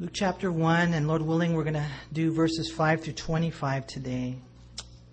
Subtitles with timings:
[0.00, 4.34] Luke chapter 1, and Lord willing, we're going to do verses 5 through 25 today,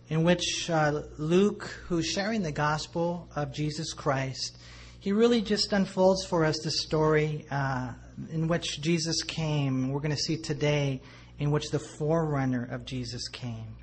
[0.09, 4.57] in which uh, Luke, who's sharing the gospel of Jesus Christ,
[4.99, 7.91] he really just unfolds for us the story uh,
[8.31, 9.91] in which Jesus came.
[9.91, 10.99] We're going to see today
[11.37, 13.75] in which the forerunner of Jesus came.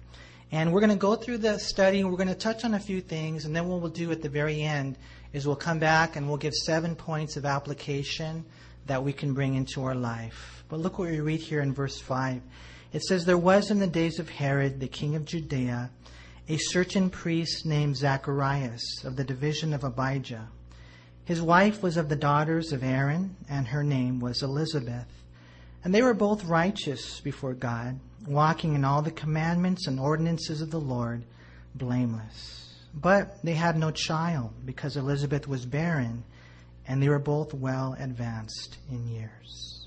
[0.51, 3.01] And we're going to go through the study, we're going to touch on a few
[3.01, 4.99] things, and then what we'll do at the very end
[5.33, 8.45] is we'll come back and we'll give seven points of application
[8.89, 10.65] that we can bring into our life.
[10.69, 12.43] But look what we read here in verse 5.
[12.93, 15.91] It says, There was in the days of Herod, the king of Judea,
[16.49, 20.49] a certain priest named Zacharias of the division of Abijah.
[21.25, 25.07] His wife was of the daughters of Aaron, and her name was Elizabeth.
[25.85, 30.71] And they were both righteous before God, walking in all the commandments and ordinances of
[30.71, 31.23] the Lord,
[31.75, 32.85] blameless.
[32.95, 36.25] But they had no child, because Elizabeth was barren
[36.89, 39.87] and they were both well advanced in years.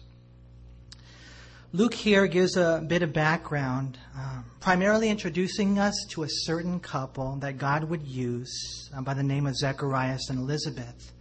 [1.74, 7.38] Luke here gives a bit of background, um, primarily introducing us to a certain couple
[7.38, 11.12] that God would use uh, by the name of Zacharias and Elizabeth.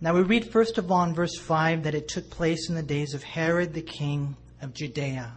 [0.00, 2.82] Now we read first of all in verse 5 that it took place in the
[2.82, 5.32] days of Herod the king of Judea.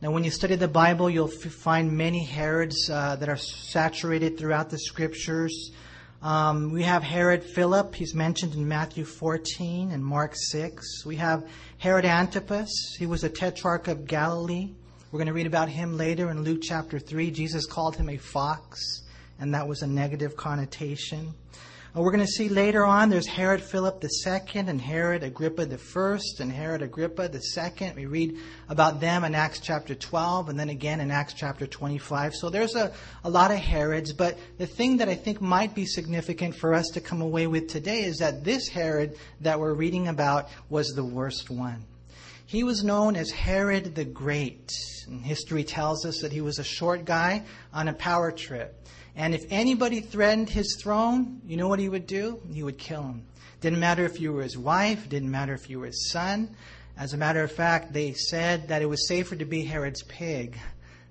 [0.00, 4.68] Now, when you study the Bible, you'll find many Herods uh, that are saturated throughout
[4.68, 5.72] the scriptures.
[6.24, 11.04] Um, we have Herod Philip, he's mentioned in Matthew 14 and Mark 6.
[11.04, 14.70] We have Herod Antipas, he was a tetrarch of Galilee.
[15.12, 17.30] We're going to read about him later in Luke chapter 3.
[17.30, 19.02] Jesus called him a fox,
[19.38, 21.34] and that was a negative connotation.
[21.96, 26.18] Uh, we're going to see later on there's Herod Philip II and Herod Agrippa I
[26.40, 27.92] and Herod Agrippa II.
[27.94, 28.36] We read
[28.68, 32.34] about them in Acts chapter 12 and then again in Acts chapter 25.
[32.34, 32.92] So there's a,
[33.22, 36.88] a lot of Herods, but the thing that I think might be significant for us
[36.94, 41.04] to come away with today is that this Herod that we're reading about was the
[41.04, 41.84] worst one.
[42.46, 44.72] He was known as Herod the Great.
[45.06, 48.80] And history tells us that he was a short guy on a power trip.
[49.16, 52.40] And if anybody threatened his throne, you know what he would do?
[52.52, 53.24] He would kill him.
[53.60, 56.54] Didn't matter if you were his wife, didn't matter if you were his son.
[56.96, 60.58] As a matter of fact, they said that it was safer to be Herod's pig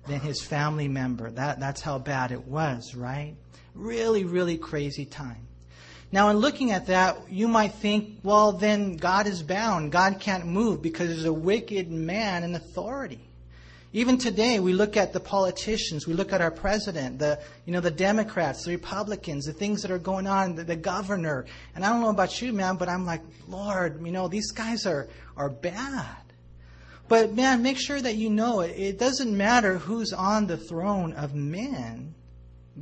[0.06, 1.30] than his family member.
[1.30, 3.34] That, that's how bad it was, right?
[3.74, 5.46] Really, really crazy time.
[6.12, 9.90] Now, in looking at that, you might think, well, then God is bound.
[9.90, 13.28] God can't move because there's a wicked man in authority.
[13.94, 17.78] Even today, we look at the politicians, we look at our president, the, you know,
[17.78, 21.46] the Democrats, the Republicans, the things that are going on, the, the governor.
[21.76, 24.84] And I don't know about you, man, but I'm like, Lord, you know, these guys
[24.84, 25.06] are,
[25.36, 26.16] are bad.
[27.06, 31.12] But man, make sure that you know it, it doesn't matter who's on the throne
[31.12, 32.16] of men.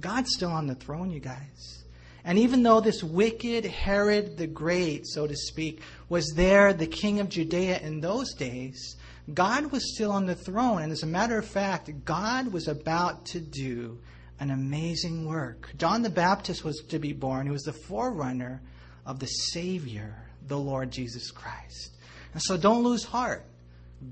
[0.01, 1.85] God's still on the throne, you guys.
[2.25, 7.21] And even though this wicked Herod the Great, so to speak, was there, the king
[7.21, 8.97] of Judea in those days,
[9.33, 10.83] God was still on the throne.
[10.83, 13.99] And as a matter of fact, God was about to do
[14.41, 15.71] an amazing work.
[15.79, 17.47] John the Baptist was to be born.
[17.47, 18.61] He was the forerunner
[19.07, 20.17] of the Savior,
[20.49, 21.97] the Lord Jesus Christ.
[22.33, 23.45] And so don't lose heart.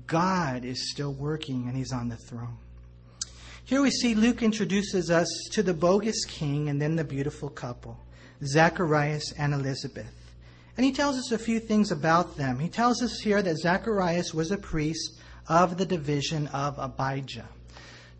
[0.07, 2.57] God is still working and he's on the throne.
[3.65, 7.97] Here we see Luke introduces us to the bogus king and then the beautiful couple,
[8.43, 10.13] Zacharias and Elizabeth.
[10.77, 12.59] And he tells us a few things about them.
[12.59, 17.47] He tells us here that Zacharias was a priest of the division of Abijah.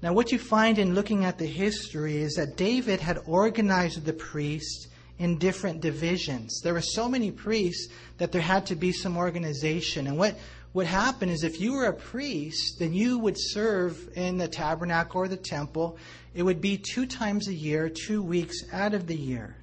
[0.02, 4.14] Now, what you find in looking at the history is that David had organized the
[4.14, 4.88] priests
[5.20, 6.60] in different divisions.
[6.64, 10.08] There were so many priests that there had to be some organization.
[10.08, 10.36] And what
[10.74, 15.22] would happen is if you were a priest, then you would serve in the tabernacle
[15.22, 15.98] or the temple.
[16.34, 19.56] It would be two times a year, two weeks out of the year.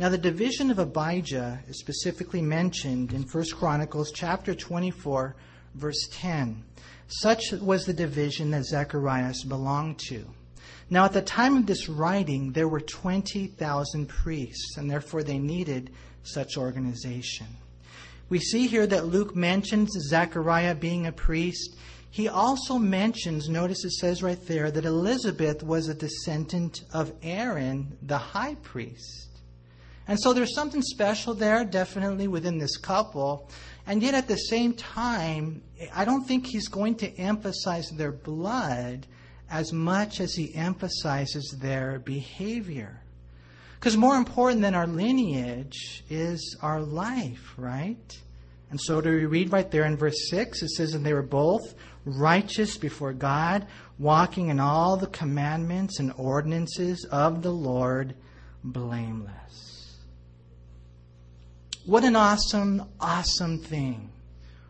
[0.00, 5.36] Now, the division of Abijah is specifically mentioned in 1 Chronicles chapter 24,
[5.74, 6.64] verse 10.
[7.08, 10.24] Such was the division that Zacharias belonged to.
[10.88, 15.90] Now, at the time of this writing, there were 20,000 priests, and therefore they needed
[16.22, 17.48] such organization.
[18.30, 21.76] We see here that Luke mentions Zechariah being a priest.
[22.10, 27.98] He also mentions, notice it says right there, that Elizabeth was a descendant of Aaron,
[28.00, 29.26] the high priest.
[30.10, 33.48] And so there's something special there, definitely within this couple.
[33.86, 35.62] And yet at the same time,
[35.94, 39.06] I don't think he's going to emphasize their blood
[39.48, 43.00] as much as he emphasizes their behavior.
[43.78, 48.18] Because more important than our lineage is our life, right?
[48.70, 50.60] And so do we read right there in verse 6?
[50.60, 53.64] It says, And they were both righteous before God,
[53.96, 58.16] walking in all the commandments and ordinances of the Lord,
[58.64, 59.69] blameless.
[61.90, 64.12] What an awesome, awesome thing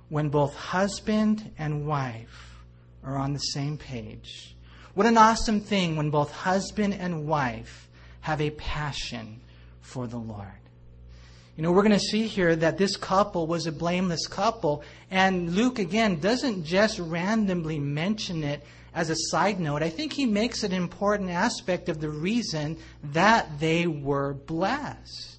[0.09, 2.63] when both husband and wife
[3.05, 4.57] are on the same page.
[4.95, 7.91] What an awesome thing when both husband and wife
[8.23, 9.43] have a passion
[9.83, 10.47] for the Lord.
[11.59, 14.83] You know, we're going to see here that this couple was a blameless couple.
[15.11, 18.65] And Luke, again, doesn't just randomly mention it
[18.95, 19.83] as a side note.
[19.83, 22.79] I think he makes it an important aspect of the reason
[23.13, 25.30] that they were blessed.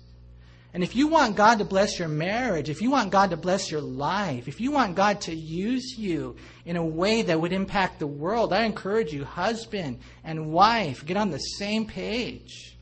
[0.73, 3.69] And if you want God to bless your marriage, if you want God to bless
[3.69, 7.99] your life, if you want God to use you in a way that would impact
[7.99, 12.77] the world, I encourage you, husband and wife, get on the same page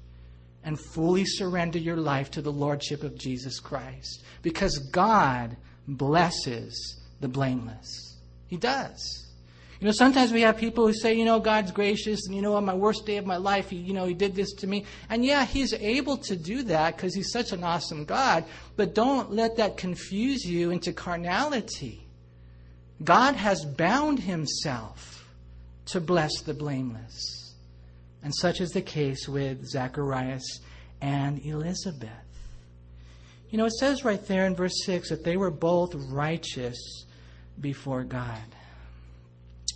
[0.64, 4.24] and fully surrender your life to the Lordship of Jesus Christ.
[4.44, 5.58] Because God
[5.88, 8.18] blesses the blameless.
[8.48, 9.29] He does.
[9.80, 12.56] You know, sometimes we have people who say, you know, God's gracious, and you know,
[12.56, 14.86] on my worst day of my life, he, you know, He did this to me.
[15.10, 18.44] And yeah, He's able to do that because He's such an awesome God.
[18.76, 22.06] But don't let that confuse you into carnality.
[23.02, 25.26] God has bound Himself
[25.88, 27.56] to bless the blameless.
[28.22, 30.60] And such is the case with Zacharias
[31.00, 32.10] and Elizabeth.
[33.50, 37.06] You know, it says right there in verse 6 that they were both righteous
[37.62, 38.44] before God.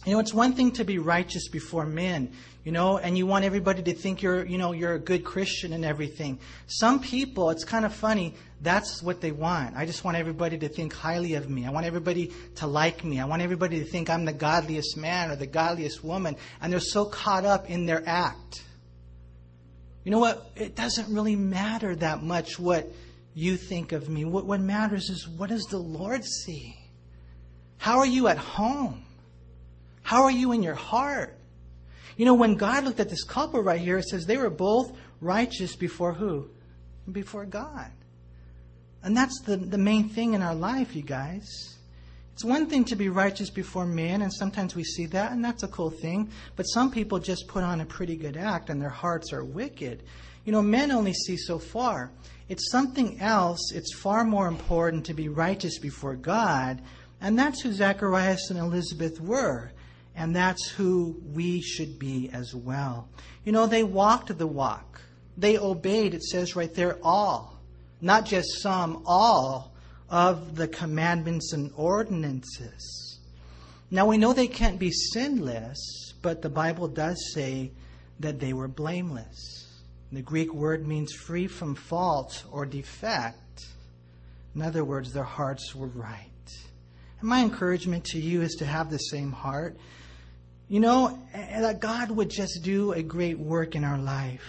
[0.05, 2.33] You know, it's one thing to be righteous before men,
[2.65, 5.71] you know, and you want everybody to think you're, you know, you're a good Christian
[5.71, 6.39] and everything.
[6.67, 9.77] Some people, it's kind of funny, that's what they want.
[9.77, 11.65] I just want everybody to think highly of me.
[11.65, 13.19] I want everybody to like me.
[13.21, 16.35] I want everybody to think I'm the godliest man or the godliest woman.
[16.61, 18.63] And they're so caught up in their act.
[20.03, 20.51] You know what?
[20.57, 22.91] It doesn't really matter that much what
[23.33, 24.25] you think of me.
[24.25, 26.77] What, what matters is what does the Lord see?
[27.77, 29.03] How are you at home?
[30.03, 31.38] How are you in your heart?
[32.17, 34.95] You know, when God looked at this couple right here, it says they were both
[35.19, 36.50] righteous before who?
[37.11, 37.89] Before God.
[39.01, 41.77] And that's the, the main thing in our life, you guys.
[42.33, 45.63] It's one thing to be righteous before men, and sometimes we see that, and that's
[45.63, 46.29] a cool thing.
[46.55, 50.03] But some people just put on a pretty good act, and their hearts are wicked.
[50.45, 52.11] You know, men only see so far.
[52.50, 53.71] It's something else.
[53.73, 56.81] It's far more important to be righteous before God,
[57.21, 59.71] and that's who Zacharias and Elizabeth were.
[60.15, 63.10] And that's who we should be as well.
[63.44, 65.01] You know, they walked the walk.
[65.38, 67.60] They obeyed, it says right there, all.
[68.01, 69.74] Not just some, all
[70.10, 73.19] of the commandments and ordinances.
[73.89, 77.71] Now we know they can't be sinless, but the Bible does say
[78.19, 79.68] that they were blameless.
[80.12, 83.65] The Greek word means free from fault or defect.
[84.56, 86.30] In other words, their hearts were right.
[87.19, 89.77] And my encouragement to you is to have the same heart
[90.68, 94.42] you know, that God would just do a great work in our life.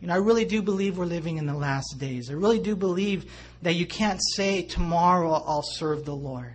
[0.00, 2.30] You know, I really do believe we're living in the last days.
[2.30, 3.30] I really do believe
[3.62, 6.54] that you can't say, tomorrow I'll serve the Lord.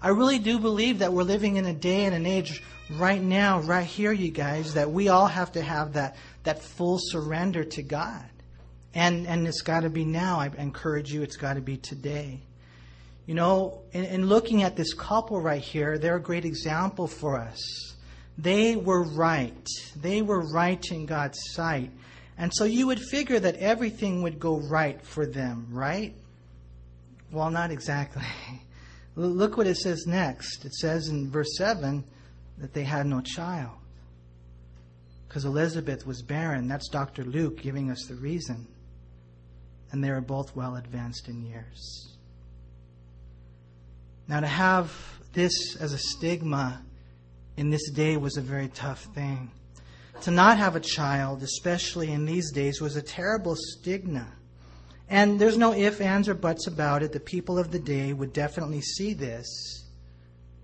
[0.00, 3.60] I really do believe that we're living in a day and an age right now,
[3.60, 7.82] right here, you guys, that we all have to have that, that full surrender to
[7.82, 8.24] God.
[8.94, 10.38] And, and it's got to be now.
[10.38, 12.40] I encourage you, it's got to be today.
[13.26, 17.40] You know, in, in looking at this couple right here, they're a great example for
[17.40, 17.58] us.
[18.36, 19.66] They were right.
[19.96, 21.90] They were right in God's sight.
[22.36, 26.14] And so you would figure that everything would go right for them, right?
[27.30, 28.24] Well, not exactly.
[29.16, 30.64] Look what it says next.
[30.64, 32.04] It says in verse 7
[32.58, 33.76] that they had no child.
[35.28, 36.68] Because Elizabeth was barren.
[36.68, 37.24] That's Dr.
[37.24, 38.66] Luke giving us the reason.
[39.92, 42.16] And they were both well advanced in years.
[44.26, 44.92] Now, to have
[45.32, 46.83] this as a stigma
[47.56, 49.50] in this day was a very tough thing.
[50.22, 54.26] To not have a child, especially in these days, was a terrible stigma.
[55.08, 57.12] And there's no ifs, ands, or buts about it.
[57.12, 59.84] The people of the day would definitely see this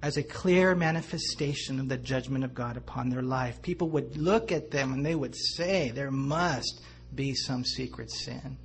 [0.02, 3.60] as a clear manifestation of the judgment of God upon their life.
[3.60, 6.80] People would look at them and they would say, there must
[7.14, 8.56] be some secret sin.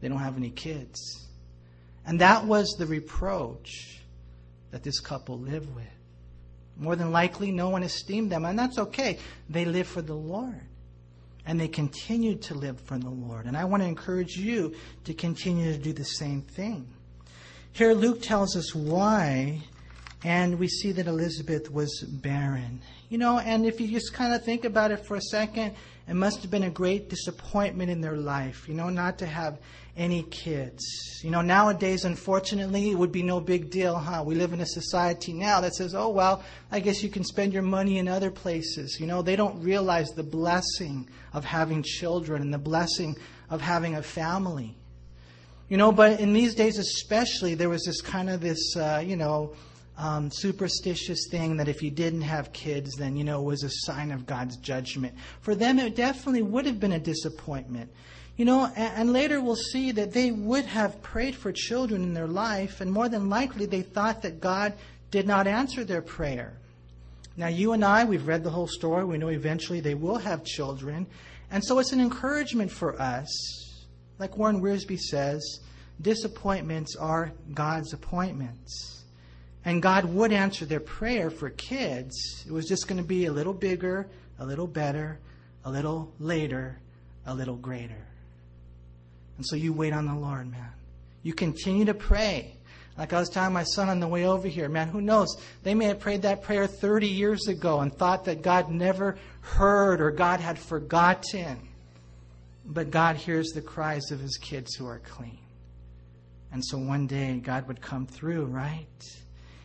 [0.00, 1.26] They don't have any kids.
[2.06, 4.00] And that was the reproach
[4.70, 5.86] that this couple lived with.
[6.76, 9.18] More than likely, no one esteemed them, and that's okay.
[9.48, 10.60] They live for the Lord.
[11.46, 13.46] And they continue to live for the Lord.
[13.46, 16.88] And I want to encourage you to continue to do the same thing.
[17.72, 19.60] Here, Luke tells us why,
[20.24, 22.80] and we see that Elizabeth was barren.
[23.10, 25.74] You know, and if you just kind of think about it for a second,
[26.06, 29.58] it must have been a great disappointment in their life, you know, not to have
[29.96, 30.84] any kids.
[31.22, 34.22] You know, nowadays, unfortunately, it would be no big deal, huh?
[34.26, 37.52] We live in a society now that says, oh, well, I guess you can spend
[37.52, 38.98] your money in other places.
[39.00, 43.16] You know, they don't realize the blessing of having children and the blessing
[43.48, 44.76] of having a family.
[45.68, 49.16] You know, but in these days especially, there was this kind of this, uh, you
[49.16, 49.54] know,
[49.96, 53.70] um, superstitious thing that if you didn't have kids, then, you know, it was a
[53.70, 55.14] sign of God's judgment.
[55.40, 57.90] For them, it definitely would have been a disappointment.
[58.36, 62.14] You know, and, and later we'll see that they would have prayed for children in
[62.14, 64.74] their life, and more than likely they thought that God
[65.10, 66.54] did not answer their prayer.
[67.36, 69.04] Now, you and I, we've read the whole story.
[69.04, 71.06] We know eventually they will have children.
[71.50, 73.28] And so it's an encouragement for us.
[74.18, 75.60] Like Warren Wiersbe says,
[76.00, 79.03] disappointments are God's appointments.
[79.64, 82.44] And God would answer their prayer for kids.
[82.46, 85.18] It was just going to be a little bigger, a little better,
[85.64, 86.78] a little later,
[87.26, 88.06] a little greater.
[89.36, 90.70] And so you wait on the Lord, man.
[91.22, 92.56] You continue to pray.
[92.96, 95.36] Like I was telling my son on the way over here, man, who knows?
[95.62, 100.00] They may have prayed that prayer 30 years ago and thought that God never heard
[100.00, 101.68] or God had forgotten.
[102.66, 105.38] But God hears the cries of his kids who are clean.
[106.52, 108.86] And so one day God would come through, right?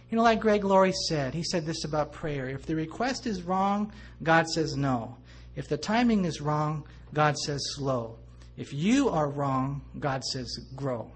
[0.09, 2.49] You know, like Greg Laurie said, he said this about prayer.
[2.49, 3.91] If the request is wrong,
[4.23, 5.17] God says no.
[5.55, 8.17] If the timing is wrong, God says slow.
[8.57, 11.11] If you are wrong, God says grow.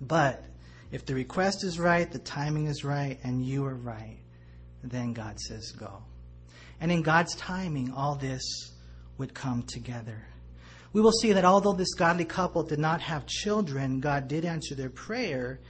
[0.00, 0.44] But
[0.92, 4.18] if the request is right, the timing is right, and you are right,
[4.84, 6.02] then God says go.
[6.80, 8.72] And in God's timing, all this
[9.18, 10.26] would come together.
[10.92, 14.74] We will see that although this godly couple did not have children, God did answer
[14.74, 15.60] their prayer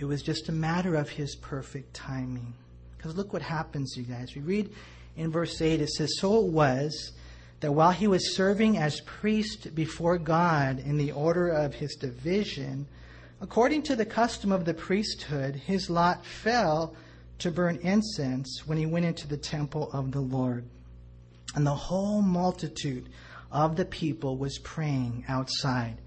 [0.00, 2.54] it was just a matter of his perfect timing.
[2.96, 4.34] Because look what happens, you guys.
[4.34, 4.70] We read
[5.14, 7.12] in verse 8, it says, So it was
[7.60, 12.86] that while he was serving as priest before God in the order of his division,
[13.42, 16.94] according to the custom of the priesthood, his lot fell
[17.40, 20.64] to burn incense when he went into the temple of the Lord.
[21.54, 23.10] And the whole multitude
[23.52, 25.98] of the people was praying outside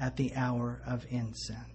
[0.00, 1.73] at the hour of incense.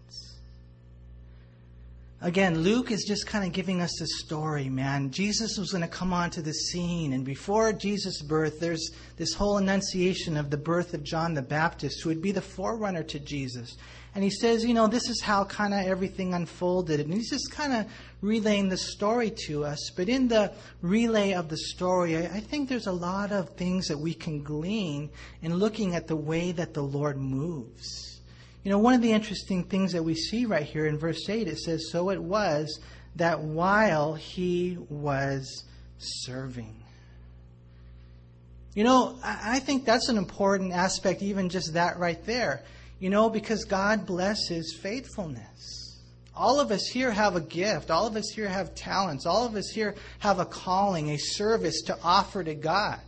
[2.22, 5.10] Again, Luke is just kind of giving us the story, man.
[5.10, 9.56] Jesus was going to come onto the scene, and before Jesus' birth, there's this whole
[9.56, 13.78] annunciation of the birth of John the Baptist, who would be the forerunner to Jesus.
[14.16, 17.00] And he says, you know, this is how kind of everything unfolded.
[17.00, 17.86] And he's just kind of
[18.20, 19.92] relaying the story to us.
[19.96, 23.98] But in the relay of the story, I think there's a lot of things that
[23.98, 25.10] we can glean
[25.42, 28.09] in looking at the way that the Lord moves.
[28.64, 31.48] You know, one of the interesting things that we see right here in verse 8,
[31.48, 32.80] it says, So it was
[33.16, 35.64] that while he was
[35.98, 36.76] serving.
[38.76, 42.64] You know, I think that's an important aspect, even just that right there.
[43.00, 45.98] You know, because God blesses faithfulness.
[46.36, 47.92] All of us here have a gift.
[47.92, 49.26] All of us here have talents.
[49.26, 53.00] All of us here have a calling, a service to offer to God.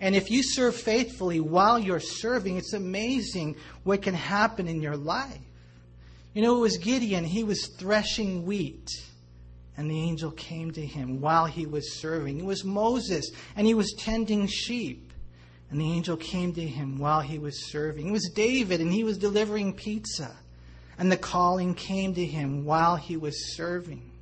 [0.00, 4.96] And if you serve faithfully while you're serving, it's amazing what can happen in your
[4.96, 5.40] life.
[6.34, 8.88] You know, it was Gideon, he was threshing wheat,
[9.76, 12.38] and the angel came to him while he was serving.
[12.38, 15.12] It was Moses, and he was tending sheep,
[15.70, 18.08] and the angel came to him while he was serving.
[18.08, 20.36] It was David, and he was delivering pizza,
[20.96, 24.12] and the calling came to him while he was serving.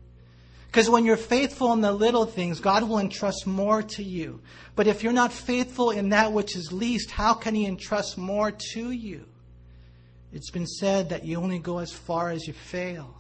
[0.77, 4.43] Because when you're faithful in the little things, God will entrust more to you.
[4.75, 8.51] But if you're not faithful in that which is least, how can He entrust more
[8.75, 9.25] to you?
[10.35, 13.17] It's been said that you only go as far as you fail.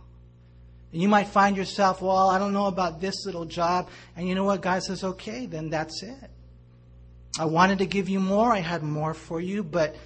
[0.92, 3.88] And you might find yourself, well, I don't know about this little job.
[4.18, 4.60] And you know what?
[4.60, 6.30] God says, okay, then that's it.
[7.38, 8.52] I wanted to give you more.
[8.52, 9.96] I had more for you, but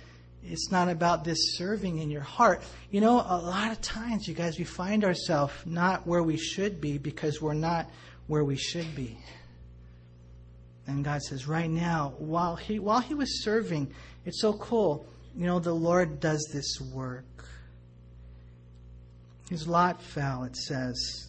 [0.45, 2.63] it's not about this serving in your heart.
[2.91, 6.81] You know, a lot of times, you guys, we find ourselves not where we should
[6.81, 7.89] be because we're not
[8.27, 9.19] where we should be.
[10.87, 13.93] And God says, right now, while he while he was serving,
[14.25, 15.07] it's so cool.
[15.37, 17.25] You know, the Lord does this work.
[19.49, 21.29] His lot fell, it says,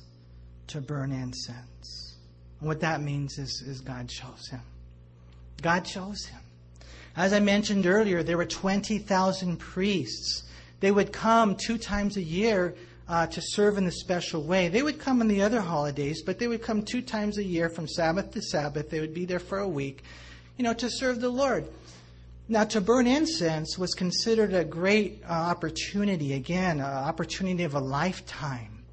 [0.68, 2.15] to burn incense.
[2.60, 4.62] And what that means is, is God chose him.
[5.62, 6.40] God chose him.
[7.15, 10.44] As I mentioned earlier, there were 20,000 priests.
[10.80, 12.75] They would come two times a year
[13.08, 14.70] uh, to serve in the special way.
[14.70, 17.70] They would come on the other holidays, but they would come two times a year
[17.70, 18.89] from Sabbath to Sabbath.
[18.89, 20.03] They would be there for a week,
[20.58, 21.68] you know, to serve the Lord.
[22.48, 27.80] Now, to burn incense was considered a great uh, opportunity, again, an opportunity of a
[27.80, 28.84] lifetime.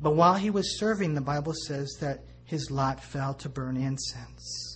[0.00, 4.67] But while he was serving, the Bible says that his lot fell to burn incense.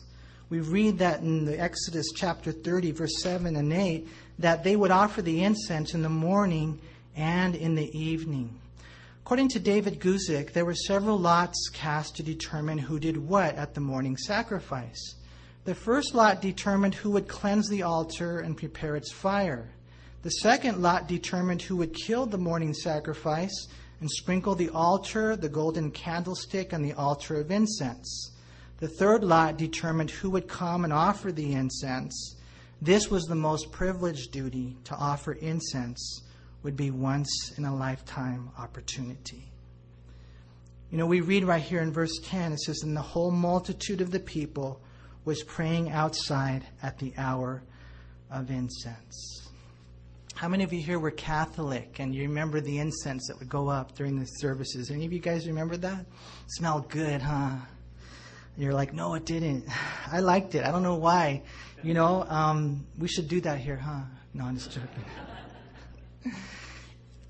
[0.53, 4.07] We read that in the Exodus chapter 30, verse 7 and 8,
[4.41, 6.79] that they would offer the incense in the morning
[7.17, 8.61] and in the evening.
[9.25, 13.73] According to David Guzik, there were several lots cast to determine who did what at
[13.73, 15.15] the morning sacrifice.
[15.65, 19.71] The first lot determined who would cleanse the altar and prepare its fire.
[20.21, 23.69] The second lot determined who would kill the morning sacrifice
[24.01, 28.32] and sprinkle the altar, the golden candlestick, and the altar of incense.
[28.83, 32.35] The third lot determined who would come and offer the incense.
[32.81, 36.23] This was the most privileged duty to offer incense,
[36.65, 39.53] would be once in a lifetime opportunity.
[40.91, 44.01] You know, we read right here in verse 10, it says, And the whole multitude
[44.01, 44.81] of the people
[45.25, 47.63] was praying outside at the hour
[48.33, 49.49] of incense.
[50.35, 53.69] How many of you here were Catholic and you remember the incense that would go
[53.69, 54.91] up during the services?
[54.91, 56.05] Any of you guys remember that?
[56.49, 57.59] Smelled good, huh?
[58.57, 59.65] You're like, no, it didn't.
[60.13, 60.65] I liked it.
[60.65, 61.43] I don't know why.
[61.83, 64.03] You know, um, we should do that here, huh?
[64.35, 65.05] No, I'm just joking.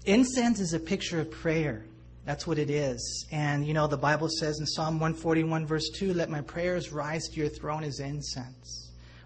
[0.05, 1.85] Incense is a picture of prayer.
[2.25, 3.27] That's what it is.
[3.33, 7.29] And, you know, the Bible says in Psalm 141, verse 2, let my prayers rise
[7.29, 8.82] to your throne as incense.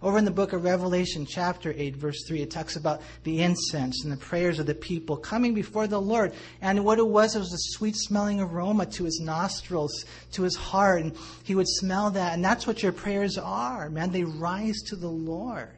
[0.07, 4.05] Over in the book of Revelation, chapter 8, verse 3, it talks about the incense
[4.05, 6.33] and the prayers of the people coming before the Lord.
[6.63, 10.55] And what it was, it was a sweet smelling aroma to his nostrils, to his
[10.55, 11.03] heart.
[11.03, 12.35] And he would smell that.
[12.35, 14.13] And that's what your prayers are, man.
[14.13, 15.75] They rise to the Lord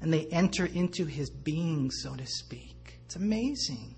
[0.00, 3.00] and they enter into his being, so to speak.
[3.06, 3.96] It's amazing.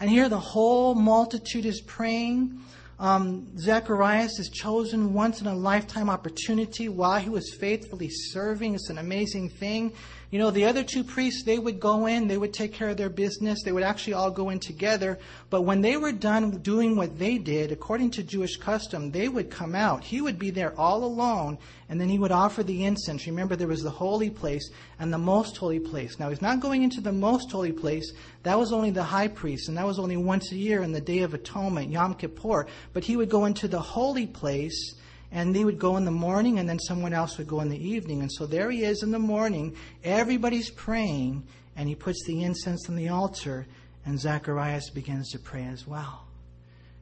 [0.00, 2.60] And here the whole multitude is praying.
[2.98, 8.74] Um, Zacharias is chosen once in a lifetime opportunity while he was faithfully serving.
[8.74, 9.92] It's an amazing thing.
[10.34, 12.96] You know, the other two priests, they would go in, they would take care of
[12.96, 15.16] their business, they would actually all go in together.
[15.48, 19.48] But when they were done doing what they did, according to Jewish custom, they would
[19.48, 20.02] come out.
[20.02, 21.56] He would be there all alone,
[21.88, 23.28] and then he would offer the incense.
[23.28, 26.18] Remember, there was the holy place and the most holy place.
[26.18, 28.12] Now, he's not going into the most holy place.
[28.42, 31.00] That was only the high priest, and that was only once a year in the
[31.00, 32.66] Day of Atonement, Yom Kippur.
[32.92, 34.96] But he would go into the holy place
[35.34, 37.88] and they would go in the morning and then someone else would go in the
[37.88, 38.20] evening.
[38.20, 39.76] And so there he is in the morning.
[40.04, 41.44] Everybody's praying
[41.76, 43.66] and he puts the incense on the altar
[44.06, 46.28] and Zacharias begins to pray as well.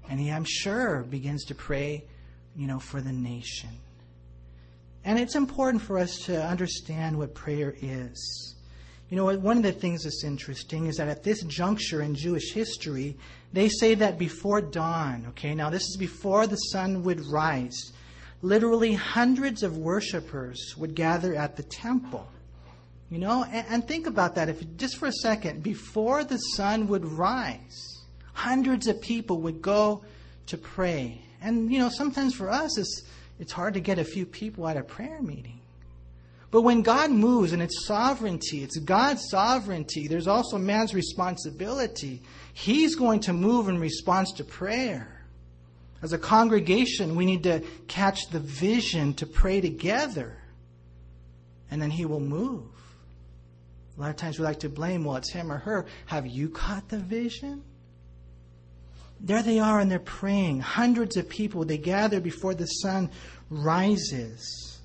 [0.08, 2.04] And he, I'm sure, begins to pray,
[2.56, 3.68] you know, for the nation.
[5.04, 8.54] And it's important for us to understand what prayer is.
[9.11, 12.54] You know, one of the things that's interesting is that at this juncture in Jewish
[12.54, 13.18] history,
[13.52, 17.91] they say that before dawn, okay, now this is before the sun would rise,
[18.42, 22.28] literally hundreds of worshipers would gather at the temple.
[23.09, 24.48] You know, and, and, think about that.
[24.48, 30.02] If just for a second, before the sun would rise, hundreds of people would go
[30.46, 31.20] to pray.
[31.42, 33.02] And you know, sometimes for us, it's
[33.38, 35.61] it's hard to get a few people at a prayer meeting.
[36.50, 42.22] But when God moves and it's sovereignty, it's God's sovereignty, there's also man's responsibility.
[42.55, 45.12] He's going to move in response to prayer.
[46.02, 50.36] As a congregation, we need to catch the vision to pray together,
[51.70, 52.66] and then He will move.
[53.96, 55.86] A lot of times we like to blame, well, it's him or her.
[56.06, 57.62] Have you caught the vision?
[59.20, 60.60] There they are, and they're praying.
[60.60, 63.10] Hundreds of people, they gather before the sun
[63.50, 64.80] rises.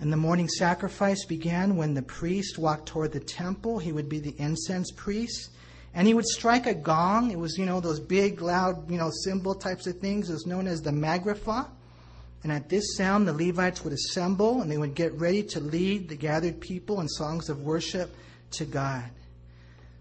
[0.00, 3.78] And the morning sacrifice began when the priest walked toward the temple.
[3.78, 5.50] He would be the incense priest.
[5.96, 7.30] And he would strike a gong.
[7.30, 10.28] It was, you know, those big, loud, you know, cymbal types of things.
[10.28, 11.66] It was known as the magrephah.
[12.42, 16.10] And at this sound, the Levites would assemble and they would get ready to lead
[16.10, 18.14] the gathered people in songs of worship
[18.52, 19.10] to God.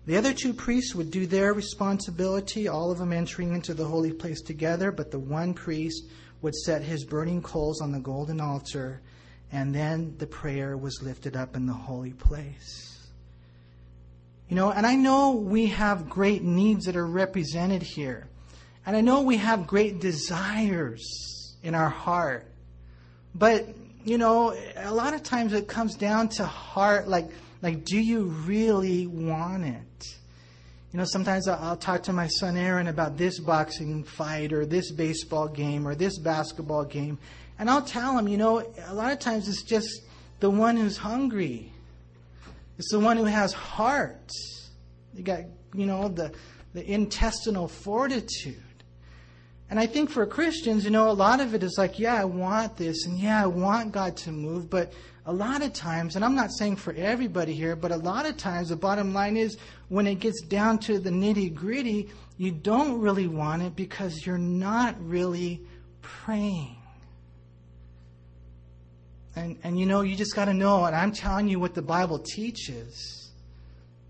[0.05, 4.11] The other two priests would do their responsibility, all of them entering into the holy
[4.11, 6.03] place together, but the one priest
[6.41, 9.01] would set his burning coals on the golden altar,
[9.51, 12.94] and then the prayer was lifted up in the holy place.
[14.49, 18.27] You know, and I know we have great needs that are represented here.
[18.85, 22.45] And I know we have great desires in our heart.
[23.33, 23.67] But,
[24.03, 27.29] you know, a lot of times it comes down to heart like
[27.61, 30.07] like do you really want it?
[30.91, 34.91] You know, sometimes I'll talk to my son Aaron about this boxing fight or this
[34.91, 37.17] baseball game or this basketball game,
[37.57, 39.89] and I'll tell him, you know, a lot of times it's just
[40.39, 41.73] the one who's hungry
[42.77, 44.29] it's the one who has heart.
[45.13, 45.41] You got,
[45.73, 46.33] you know, the,
[46.73, 48.61] the intestinal fortitude.
[49.69, 52.25] And I think for Christians, you know, a lot of it is like, yeah, I
[52.25, 54.93] want this, and yeah, I want God to move, but
[55.25, 58.37] a lot of times, and I'm not saying for everybody here, but a lot of
[58.37, 59.57] times the bottom line is
[59.89, 64.37] when it gets down to the nitty gritty, you don't really want it because you're
[64.37, 65.65] not really
[66.03, 66.77] praying.
[69.35, 71.81] And, and you know, you just got to know, and I'm telling you what the
[71.81, 73.29] Bible teaches,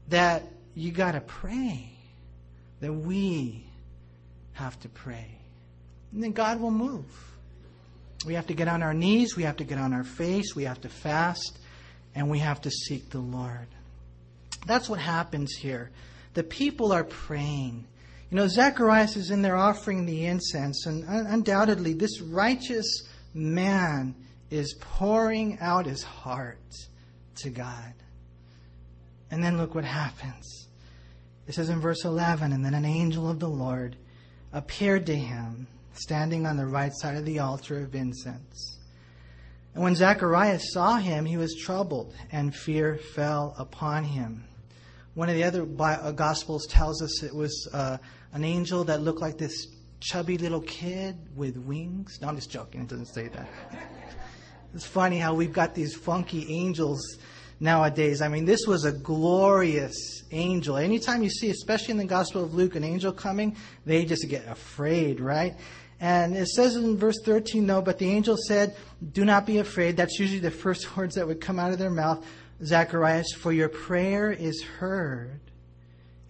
[0.09, 0.43] that
[0.75, 1.89] you got to pray,
[2.81, 3.65] that we
[4.53, 5.27] have to pray.
[6.11, 7.05] And then God will move.
[8.25, 10.63] We have to get on our knees, we have to get on our face, we
[10.63, 11.59] have to fast,
[12.13, 13.67] and we have to seek the Lord.
[14.65, 15.91] That's what happens here.
[16.33, 17.85] The people are praying.
[18.31, 24.15] You know, Zacharias is in there offering the incense, and undoubtedly, this righteous man
[24.49, 26.73] is pouring out his heart
[27.35, 27.93] to God.
[29.31, 30.67] And then look what happens.
[31.47, 33.95] It says in verse 11, and then an angel of the Lord
[34.53, 38.79] appeared to him, standing on the right side of the altar of incense.
[39.73, 44.45] And when Zacharias saw him, he was troubled, and fear fell upon him.
[45.13, 47.97] One of the other uh, Gospels tells us it was uh,
[48.33, 49.67] an angel that looked like this
[49.99, 52.19] chubby little kid with wings.
[52.21, 52.81] No, I'm just joking.
[52.81, 53.47] It doesn't say that.
[54.75, 57.17] it's funny how we've got these funky angels
[57.61, 58.21] nowadays.
[58.21, 60.75] I mean, this was a glorious angel.
[60.75, 64.45] Anytime you see, especially in the Gospel of Luke, an angel coming, they just get
[64.49, 65.55] afraid, right?
[66.01, 68.75] And it says in verse 13, though, but the angel said,
[69.13, 69.95] Do not be afraid.
[69.95, 72.25] That's usually the first words that would come out of their mouth.
[72.61, 75.39] Zacharias, for your prayer is heard,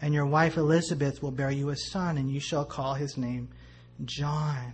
[0.02, 3.50] and your wife Elizabeth will bear you a son, and you shall call his name
[4.04, 4.74] John.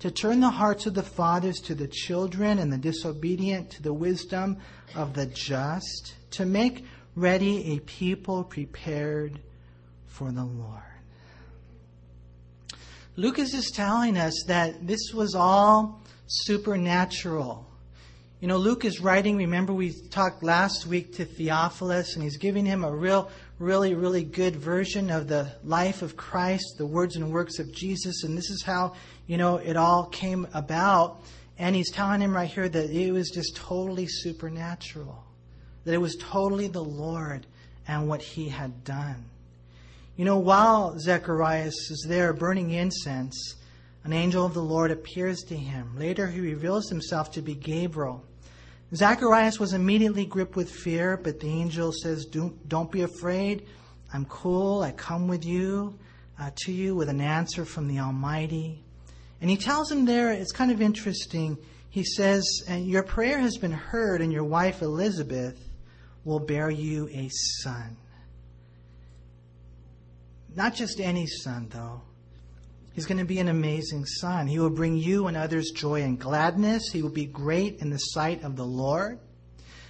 [0.00, 3.92] to turn the hearts of the fathers to the children and the disobedient to the
[3.92, 4.58] wisdom
[4.94, 9.38] of the just, to make ready a people prepared
[10.06, 10.82] for the Lord.
[13.16, 17.66] Lucas is telling us that this was all supernatural.
[18.44, 22.66] You know, Luke is writing, remember we talked last week to Theophilus, and he's giving
[22.66, 27.32] him a real, really, really good version of the life of Christ, the words and
[27.32, 31.22] works of Jesus, and this is how, you know, it all came about.
[31.58, 35.24] And he's telling him right here that it was just totally supernatural,
[35.86, 37.46] that it was totally the Lord
[37.88, 39.24] and what he had done.
[40.18, 43.54] You know, while Zacharias is there burning incense,
[44.04, 45.98] an angel of the Lord appears to him.
[45.98, 48.22] Later, he reveals himself to be Gabriel.
[48.94, 53.66] Zacharias was immediately gripped with fear, but the angel says, Don't be afraid.
[54.12, 54.82] I'm cool.
[54.82, 55.98] I come with you,
[56.38, 58.84] uh, to you with an answer from the Almighty.
[59.40, 61.58] And he tells him there, it's kind of interesting.
[61.90, 65.58] He says, Your prayer has been heard, and your wife Elizabeth
[66.24, 67.28] will bear you a
[67.62, 67.96] son.
[70.54, 72.00] Not just any son, though.
[72.94, 74.46] He's going to be an amazing son.
[74.46, 76.90] He will bring you and others joy and gladness.
[76.92, 79.18] He will be great in the sight of the Lord.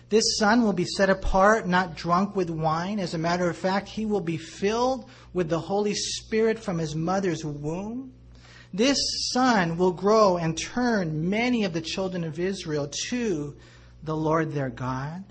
[0.08, 2.98] This son will be set apart, not drunk with wine.
[2.98, 6.94] As a matter of fact, he will be filled with the Holy Spirit from his
[6.94, 8.14] mother's womb.
[8.72, 8.98] This
[9.32, 13.54] son will grow and turn many of the children of Israel to
[14.02, 15.24] the Lord their God.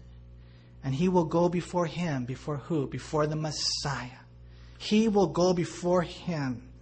[0.84, 2.26] And he will go before him.
[2.26, 2.88] Before who?
[2.88, 4.10] Before the Messiah.
[4.78, 6.73] He will go before him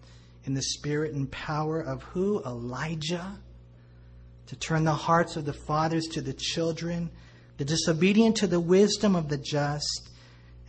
[0.45, 2.43] in the spirit and power of who?
[2.43, 3.38] Elijah.
[4.47, 7.10] To turn the hearts of the fathers to the children,
[7.58, 10.10] the disobedient to the wisdom of the just,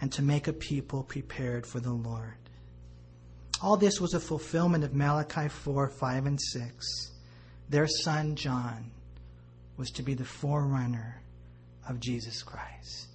[0.01, 2.35] and to make a people prepared for the Lord.
[3.63, 7.13] All this was a fulfillment of Malachi 4 5 and 6.
[7.69, 8.91] Their son John
[9.77, 11.23] was to be the forerunner
[11.89, 13.09] of Jesus Christ.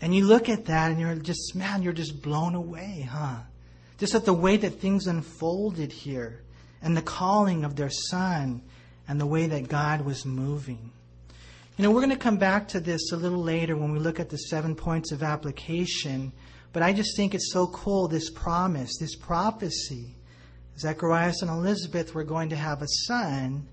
[0.00, 3.38] And you look at that and you're just, man, you're just blown away, huh?
[3.98, 6.42] Just at the way that things unfolded here
[6.82, 8.62] and the calling of their son
[9.08, 10.92] and the way that God was moving.
[11.76, 14.18] You know, we're going to come back to this a little later when we look
[14.18, 16.32] at the seven points of application,
[16.72, 20.14] but I just think it's so cool this promise, this prophecy.
[20.78, 23.66] Zacharias and Elizabeth were going to have a son,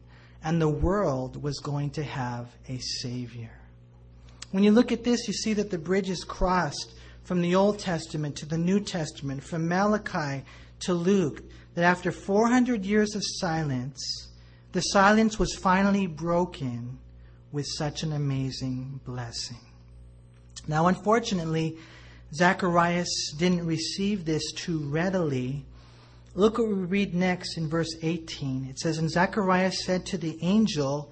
[0.43, 3.51] and the world was going to have a Savior.
[4.51, 7.79] When you look at this, you see that the bridge is crossed from the Old
[7.79, 10.43] Testament to the New Testament, from Malachi
[10.81, 11.41] to Luke,
[11.75, 14.29] that after 400 years of silence,
[14.73, 16.99] the silence was finally broken
[17.51, 19.59] with such an amazing blessing.
[20.67, 21.77] Now, unfortunately,
[22.33, 25.65] Zacharias didn't receive this too readily.
[26.35, 28.65] Look what we read next in verse 18.
[28.69, 31.11] It says, And Zacharias said to the angel,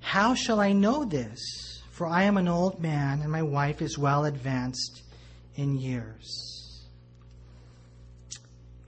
[0.00, 1.40] How shall I know this?
[1.90, 5.02] For I am an old man, and my wife is well advanced
[5.58, 6.86] in years.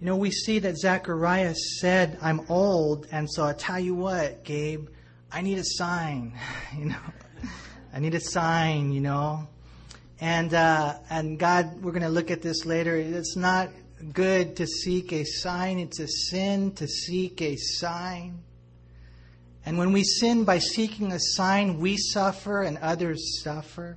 [0.01, 4.45] You know, we see that Zacharias said, I'm old, and so I tell you what,
[4.45, 4.89] Gabe,
[5.31, 6.33] I need a sign,
[6.79, 6.97] you know.
[7.93, 9.49] I need a sign, you know.
[10.21, 12.97] And uh, and God, we're going to look at this later.
[12.97, 13.71] It's not
[14.13, 15.79] good to seek a sign.
[15.79, 18.43] It's a sin to seek a sign.
[19.67, 23.97] And when we sin by seeking a sign, we suffer and others suffer.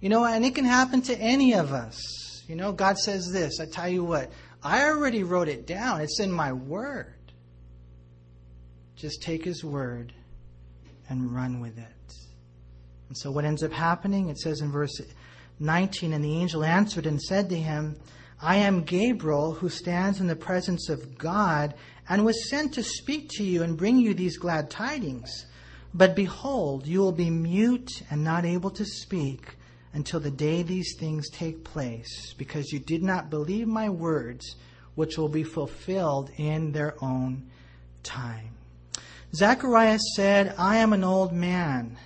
[0.00, 2.44] You know, and it can happen to any of us.
[2.46, 4.30] You know, God says this I tell you what,
[4.62, 7.14] I already wrote it down, it's in my word.
[8.96, 10.12] Just take His word
[11.08, 12.14] and run with it.
[13.08, 15.00] And so what ends up happening, it says in verse
[15.60, 17.96] 19, and the angel answered and said to him,
[18.40, 21.74] I am Gabriel, who stands in the presence of God,
[22.08, 25.46] and was sent to speak to you and bring you these glad tidings.
[25.92, 29.56] But behold, you will be mute and not able to speak
[29.98, 34.54] until the day these things take place, because you did not believe my words,
[34.94, 37.50] which will be fulfilled in their own
[38.04, 38.54] time.
[39.34, 41.98] Zacharias said, I am an old man.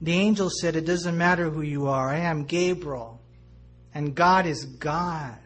[0.00, 2.08] The angel said, It doesn't matter who you are.
[2.08, 3.20] I am Gabriel.
[3.94, 5.36] And God is God.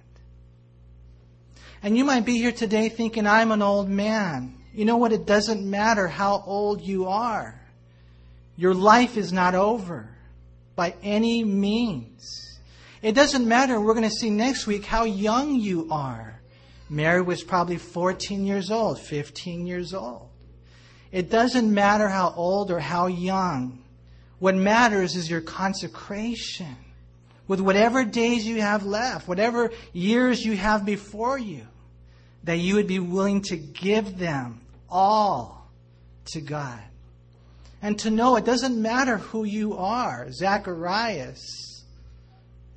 [1.82, 4.54] And you might be here today thinking, I'm an old man.
[4.72, 5.12] You know what?
[5.12, 7.60] It doesn't matter how old you are.
[8.56, 10.15] Your life is not over
[10.76, 12.60] by any means.
[13.02, 13.80] It doesn't matter.
[13.80, 16.40] We're going to see next week how young you are.
[16.88, 20.28] Mary was probably 14 years old, 15 years old.
[21.10, 23.82] It doesn't matter how old or how young.
[24.38, 26.76] What matters is your consecration
[27.48, 31.66] with whatever days you have left, whatever years you have before you,
[32.44, 34.60] that you would be willing to give them
[34.90, 35.70] all
[36.26, 36.80] to God.
[37.82, 41.84] And to know it doesn't matter who you are, Zacharias.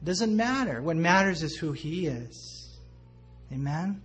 [0.02, 0.82] It doesn't matter.
[0.82, 2.78] What matters is who he is.
[3.52, 4.02] Amen?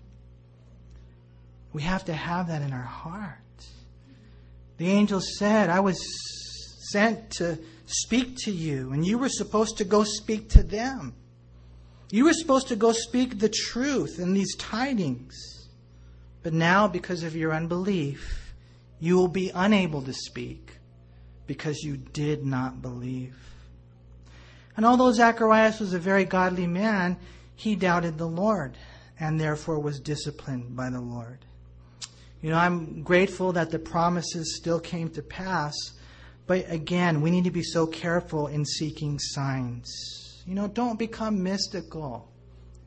[1.72, 3.38] We have to have that in our heart.
[4.76, 5.98] The angel said, I was
[6.90, 11.14] sent to speak to you, and you were supposed to go speak to them.
[12.10, 15.68] You were supposed to go speak the truth in these tidings.
[16.42, 18.54] But now, because of your unbelief,
[19.00, 20.73] you will be unable to speak
[21.46, 23.36] because you did not believe.
[24.76, 27.16] And although Zacharias was a very godly man,
[27.54, 28.76] he doubted the Lord
[29.20, 31.38] and therefore was disciplined by the Lord.
[32.42, 35.74] You know, I'm grateful that the promises still came to pass,
[36.46, 40.42] but again, we need to be so careful in seeking signs.
[40.46, 42.28] You know, don't become mystical.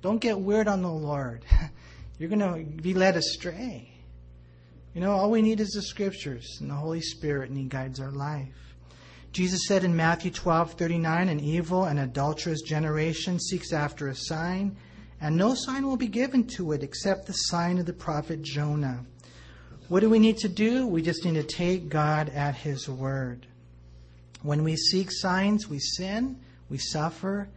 [0.01, 1.43] Don't get weird on the Lord.
[2.19, 3.96] You're going to be led astray.
[4.93, 7.99] You know, all we need is the scriptures and the Holy Spirit, and He guides
[7.99, 8.75] our life.
[9.31, 14.75] Jesus said in Matthew 12 39, An evil and adulterous generation seeks after a sign,
[15.21, 19.05] and no sign will be given to it except the sign of the prophet Jonah.
[19.89, 20.87] What do we need to do?
[20.87, 23.47] We just need to take God at His word.
[24.41, 27.49] When we seek signs, we sin, we suffer,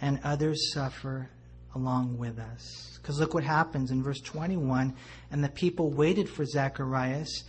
[0.00, 1.30] and others suffer
[1.74, 2.98] along with us.
[3.00, 4.94] Because look what happens in verse 21
[5.30, 7.44] and the people waited for Zacharias,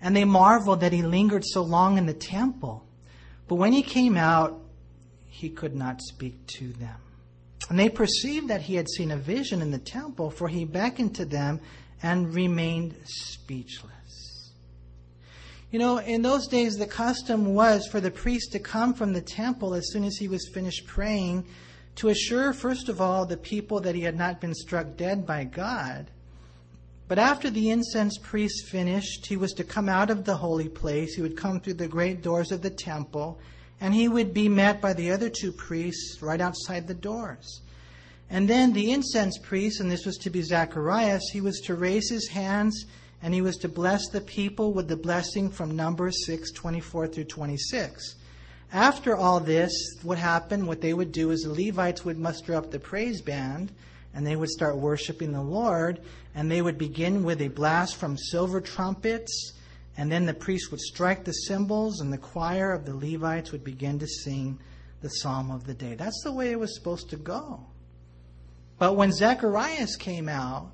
[0.00, 2.84] and they marveled that he lingered so long in the temple.
[3.48, 4.60] But when he came out,
[5.26, 6.96] he could not speak to them.
[7.68, 11.14] And they perceived that he had seen a vision in the temple, for he beckoned
[11.16, 11.60] to them
[12.02, 14.52] and remained speechless.
[15.70, 19.20] You know, in those days, the custom was for the priest to come from the
[19.20, 21.46] temple as soon as he was finished praying
[21.96, 25.44] to assure, first of all, the people that he had not been struck dead by
[25.44, 26.10] God.
[27.06, 31.14] But after the incense priest finished, he was to come out of the holy place.
[31.14, 33.38] He would come through the great doors of the temple,
[33.80, 37.60] and he would be met by the other two priests right outside the doors.
[38.30, 42.10] And then the incense priest, and this was to be Zacharias, he was to raise
[42.10, 42.86] his hands
[43.24, 47.24] and he was to bless the people with the blessing from Numbers 6 24 through
[47.24, 48.16] 26.
[48.74, 52.72] After all this, what happened, what they would do is the Levites would muster up
[52.72, 53.70] the praise band
[54.12, 56.00] and they would start worshiping the Lord,
[56.34, 59.52] and they would begin with a blast from silver trumpets,
[59.96, 63.64] and then the priest would strike the cymbals, and the choir of the Levites would
[63.64, 64.58] begin to sing
[65.02, 65.94] the psalm of the day.
[65.96, 67.66] That's the way it was supposed to go.
[68.78, 70.70] But when Zacharias came out,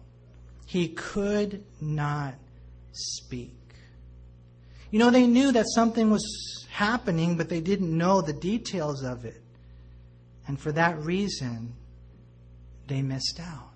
[0.67, 2.35] he could not
[2.93, 3.57] speak.
[4.91, 9.25] You know, they knew that something was happening, but they didn't know the details of
[9.25, 9.43] it.
[10.47, 11.75] And for that reason,
[12.87, 13.71] they missed out.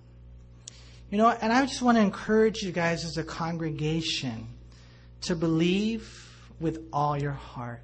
[1.09, 4.47] You know, and I just want to encourage you guys as a congregation
[5.21, 6.09] to believe
[6.59, 7.81] with all your heart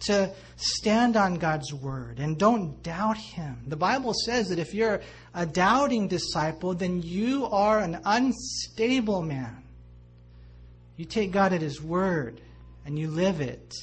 [0.00, 3.58] to stand on God's word and don't doubt Him.
[3.66, 5.02] The Bible says that if you're
[5.34, 9.62] a doubting disciple, then you are an unstable man.
[10.96, 12.40] You take God at His word
[12.86, 13.74] and you live it,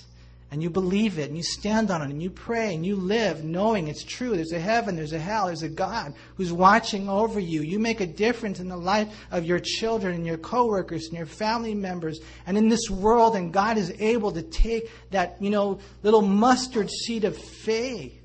[0.49, 3.43] and you believe it and you stand on it and you pray and you live
[3.43, 4.35] knowing it's true.
[4.35, 7.61] There's a heaven, there's a hell, there's a God who's watching over you.
[7.61, 11.25] You make a difference in the life of your children and your coworkers and your
[11.25, 15.79] family members and in this world and God is able to take that, you know,
[16.01, 18.21] little mustard seed of faith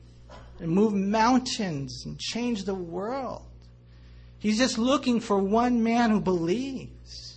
[0.60, 3.42] and move mountains and change the world.
[4.38, 7.31] He's just looking for one man who believes.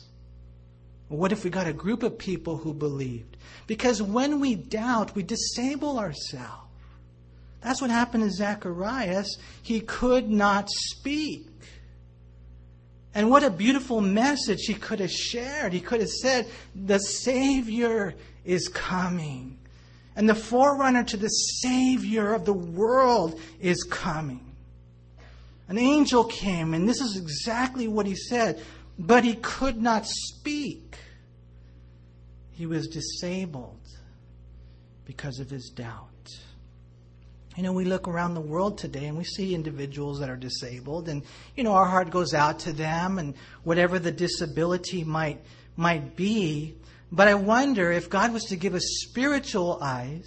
[1.08, 3.38] What if we got a group of people who believed?
[3.68, 6.64] Because when we doubt, we disable ourselves.
[7.62, 9.38] That's what happened to Zacharias.
[9.64, 11.48] He could not speak.
[13.16, 15.74] And what a beautiful message he could have shared.
[15.74, 18.14] He could have said, The Savior
[18.44, 19.58] is coming.
[20.16, 24.56] And the forerunner to the Savior of the world is coming.
[25.68, 28.62] An angel came, and this is exactly what he said,
[29.00, 30.85] but he could not speak.
[32.56, 33.80] He was disabled
[35.06, 36.10] because of his doubt.
[37.58, 41.08] You know, we look around the world today and we see individuals that are disabled,
[41.08, 41.24] and,
[41.56, 45.40] you know, our heart goes out to them and whatever the disability might,
[45.78, 46.76] might be.
[47.12, 50.26] But I wonder if God was to give us spiritual eyes,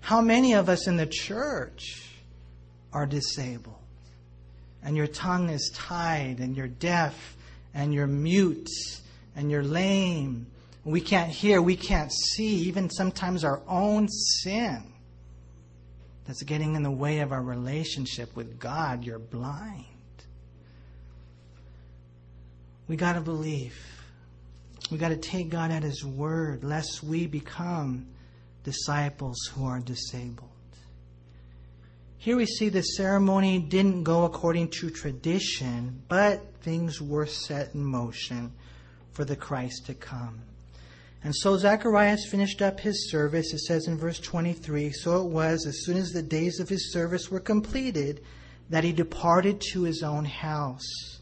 [0.00, 2.10] how many of us in the church
[2.92, 3.76] are disabled?
[4.82, 7.36] And your tongue is tied, and you're deaf,
[7.72, 8.68] and you're mute,
[9.36, 10.46] and you're lame,
[10.84, 14.82] we can't hear, we can't see, even sometimes our own sin
[16.26, 19.04] that's getting in the way of our relationship with God.
[19.04, 19.86] You're blind.
[22.88, 23.76] We got to believe.
[24.90, 28.08] We got to take God at His word, lest we become
[28.64, 30.48] disciples who are disabled.
[32.18, 37.84] Here we see the ceremony didn't go according to tradition, but things were set in
[37.84, 38.52] motion
[39.12, 40.42] for the Christ to come.
[41.24, 43.52] And so Zacharias finished up his service.
[43.52, 46.92] It says in verse 23 So it was, as soon as the days of his
[46.92, 48.22] service were completed,
[48.70, 51.20] that he departed to his own house.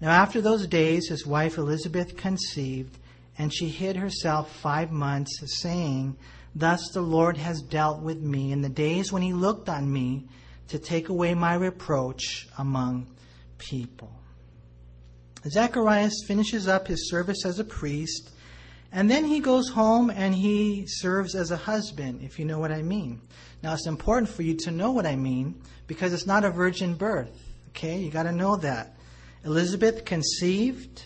[0.00, 2.98] Now, after those days, his wife Elizabeth conceived,
[3.38, 6.16] and she hid herself five months, saying,
[6.54, 10.26] Thus the Lord has dealt with me in the days when he looked on me
[10.68, 13.06] to take away my reproach among
[13.58, 14.10] people.
[15.48, 18.32] Zacharias finishes up his service as a priest
[18.92, 22.72] and then he goes home and he serves as a husband, if you know what
[22.72, 23.20] I mean.
[23.62, 26.94] Now, it's important for you to know what I mean because it's not a virgin
[26.94, 27.30] birth.
[27.70, 27.98] Okay?
[27.98, 28.96] You got to know that.
[29.44, 31.02] Elizabeth conceived,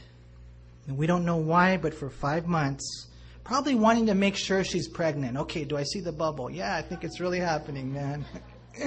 [0.86, 3.08] and we don't know why, but for five months,
[3.44, 5.36] probably wanting to make sure she's pregnant.
[5.36, 6.50] Okay, do I see the bubble?
[6.50, 8.24] Yeah, I think it's really happening, man.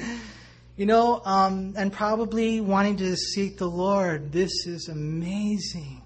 [0.77, 4.32] you know, um, and probably wanting to seek the Lord.
[4.32, 6.01] This is amazing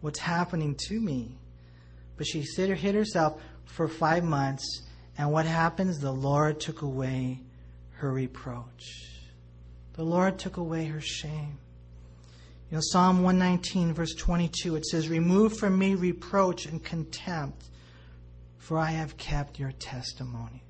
[0.00, 1.36] what's happening to me.
[2.16, 4.82] But she hid herself for five months,
[5.18, 5.98] and what happens?
[5.98, 7.40] The Lord took away
[7.96, 8.84] her reproach.
[9.94, 11.58] The Lord took away her shame.
[12.70, 17.64] You know, Psalm 119, verse 22, it says, Remove from me reproach and contempt,
[18.58, 20.65] for I have kept your testimonies.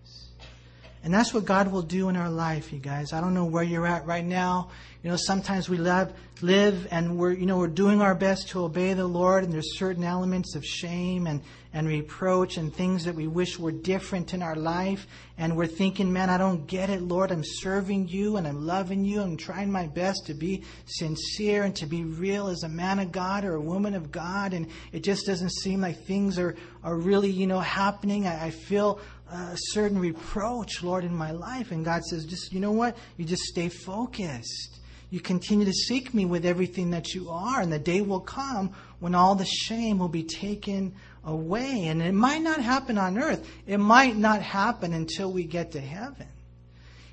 [1.04, 3.12] And that's what God will do in our life, you guys.
[3.12, 4.70] I don't know where you're at right now.
[5.04, 8.64] You know, sometimes we live, live and we're, you know, we're doing our best to
[8.64, 13.14] obey the Lord, and there's certain elements of shame and, and reproach and things that
[13.14, 15.06] we wish were different in our life.
[15.38, 17.30] And we're thinking, man, I don't get it, Lord.
[17.30, 19.20] I'm serving you and I'm loving you.
[19.20, 23.12] I'm trying my best to be sincere and to be real as a man of
[23.12, 24.54] God or a woman of God.
[24.54, 28.26] And it just doesn't seem like things are, are really, you know, happening.
[28.26, 28.98] I, I feel
[29.30, 31.72] a certain reproach, Lord, in my life.
[31.72, 32.96] And God says, just, you know what?
[33.16, 34.80] You just stay focused.
[35.10, 38.72] You continue to seek me with everything that you are, and the day will come
[38.98, 41.86] when all the shame will be taken away.
[41.86, 43.48] And it might not happen on earth.
[43.66, 46.26] It might not happen until we get to heaven.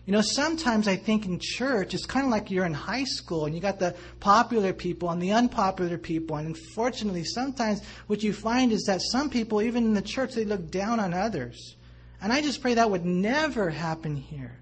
[0.05, 3.45] You know, sometimes I think in church, it's kind of like you're in high school
[3.45, 6.35] and you got the popular people and the unpopular people.
[6.35, 10.43] And unfortunately, sometimes what you find is that some people, even in the church, they
[10.43, 11.75] look down on others.
[12.23, 14.57] And I just pray that would never happen here.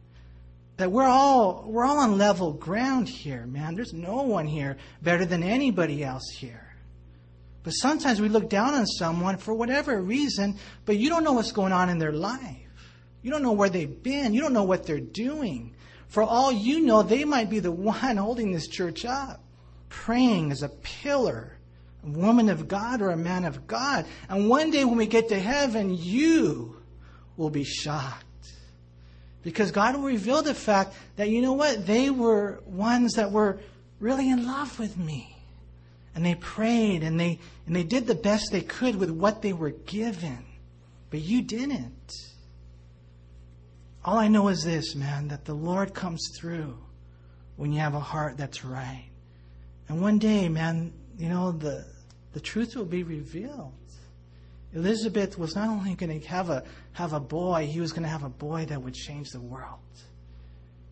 [0.78, 3.76] That we're all we're all on level ground here, man.
[3.76, 6.76] There's no one here better than anybody else here.
[7.62, 11.52] But sometimes we look down on someone for whatever reason, but you don't know what's
[11.52, 12.58] going on in their life.
[13.22, 14.34] You don't know where they've been.
[14.34, 15.76] You don't know what they're doing.
[16.08, 19.40] For all you know, they might be the one holding this church up,
[19.88, 21.60] praying as a pillar,
[22.04, 24.08] a woman of God or a man of God.
[24.30, 26.81] And one day when we get to heaven, you
[27.38, 28.26] will be shocked.
[29.44, 33.60] Because God will reveal the fact that, you know what, they were ones that were
[34.00, 35.36] really in love with me.
[36.14, 39.54] And they prayed and they, and they did the best they could with what they
[39.54, 40.46] were given.
[41.10, 42.12] But you didn't.
[44.04, 46.78] All I know is this, man, that the Lord comes through
[47.56, 49.10] when you have a heart that's right.
[49.88, 51.86] And one day, man, you know, the,
[52.34, 53.74] the truth will be revealed.
[54.74, 56.64] Elizabeth was not only going to have a,
[56.94, 59.80] have a boy, he was going to have a boy that would change the world.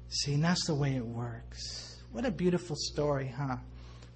[0.10, 1.98] See, and that's the way it works.
[2.12, 3.58] What a beautiful story, huh?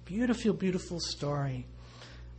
[0.04, 1.66] Beautiful, beautiful story.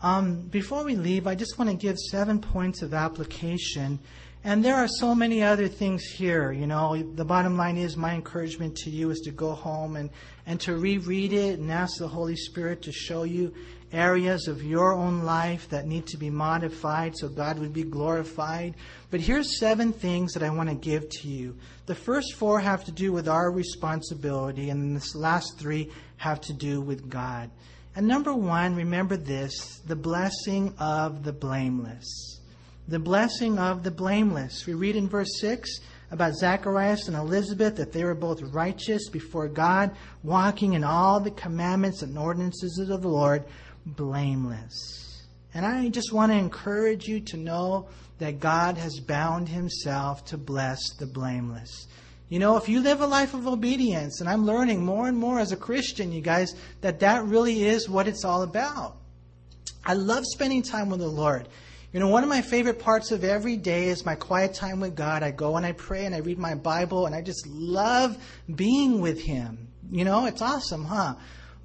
[0.01, 3.99] Um, before we leave, I just want to give seven points of application.
[4.43, 6.51] And there are so many other things here.
[6.51, 10.11] You know, the bottom line is my encouragement to you is to go home and,
[10.45, 13.53] and to reread it and ask the Holy Spirit to show you
[13.95, 18.75] areas of your own life that need to be modified so God would be glorified.
[19.09, 21.57] But here's seven things that I want to give to you.
[21.85, 26.53] The first four have to do with our responsibility, and the last three have to
[26.53, 27.49] do with God.
[27.95, 32.41] And number one, remember this the blessing of the blameless.
[32.87, 34.65] The blessing of the blameless.
[34.67, 35.79] We read in verse 6
[36.11, 41.31] about Zacharias and Elizabeth that they were both righteous before God, walking in all the
[41.31, 43.43] commandments and ordinances of the Lord,
[43.85, 45.23] blameless.
[45.53, 47.87] And I just want to encourage you to know
[48.19, 51.87] that God has bound himself to bless the blameless.
[52.27, 55.39] You know, if you live a life of obedience, and I'm learning more and more
[55.39, 58.97] as a Christian, you guys, that that really is what it's all about.
[59.85, 61.47] I love spending time with the Lord.
[61.93, 64.95] You know, one of my favorite parts of every day is my quiet time with
[64.95, 65.23] God.
[65.23, 68.17] I go and I pray and I read my Bible and I just love
[68.53, 69.69] being with Him.
[69.91, 71.13] You know, it's awesome, huh?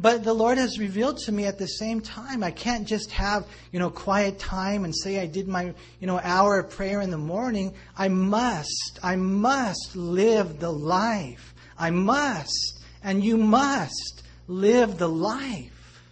[0.00, 3.46] But the Lord has revealed to me at the same time, I can't just have,
[3.70, 7.10] you know, quiet time and say I did my, you know, hour of prayer in
[7.10, 7.74] the morning.
[7.98, 11.54] I must, I must live the life.
[11.78, 16.02] I must, and you must live the life.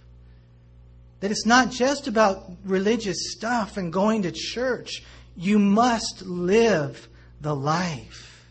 [1.20, 5.02] That it's not just about religious stuff and going to church.
[5.34, 7.08] You must live
[7.40, 8.44] the life.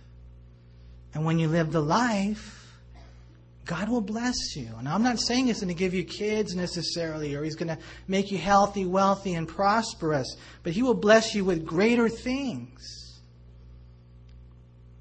[1.14, 2.57] And when you live the life,
[3.68, 4.70] God will bless you.
[4.80, 7.78] And I'm not saying He's going to give you kids necessarily, or He's going to
[8.07, 13.22] make you healthy, wealthy, and prosperous, but He will bless you with greater things.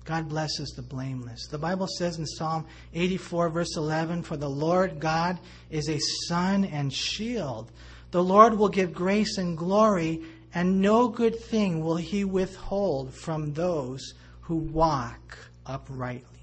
[0.04, 1.46] God blesses the blameless.
[1.46, 5.38] The Bible says in Psalm 84, verse 11, For the Lord God
[5.70, 7.70] is a sun and shield.
[8.10, 10.22] The Lord will give grace and glory,
[10.54, 16.35] and no good thing will He withhold from those who walk uprightly.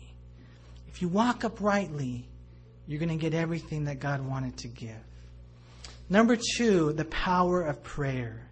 [0.94, 2.26] If you walk uprightly,
[2.88, 4.96] you're going to get everything that God wanted to give.
[6.10, 8.48] Number two, the power of prayer.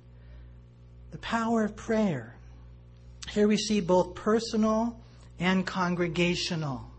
[1.12, 2.36] The power of prayer.
[3.30, 5.00] Here we see both personal
[5.40, 6.90] and congregational.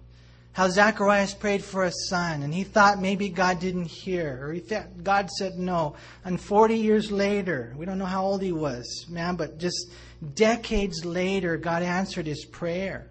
[0.53, 4.61] How Zacharias prayed for a son, and he thought maybe God didn't hear, or he
[4.61, 5.97] thought God said no.
[6.25, 9.91] And 40 years later, we don't know how old he was, man, but just
[10.35, 13.09] decades later, God answered his prayer.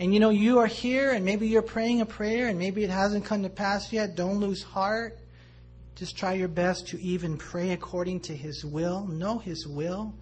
[0.00, 2.88] And you know, you are here and maybe you're praying a prayer and maybe it
[2.88, 4.16] hasn't come to pass yet.
[4.16, 5.18] Don't lose heart.
[5.94, 9.06] Just try your best to even pray according to His will.
[9.06, 10.14] Know His will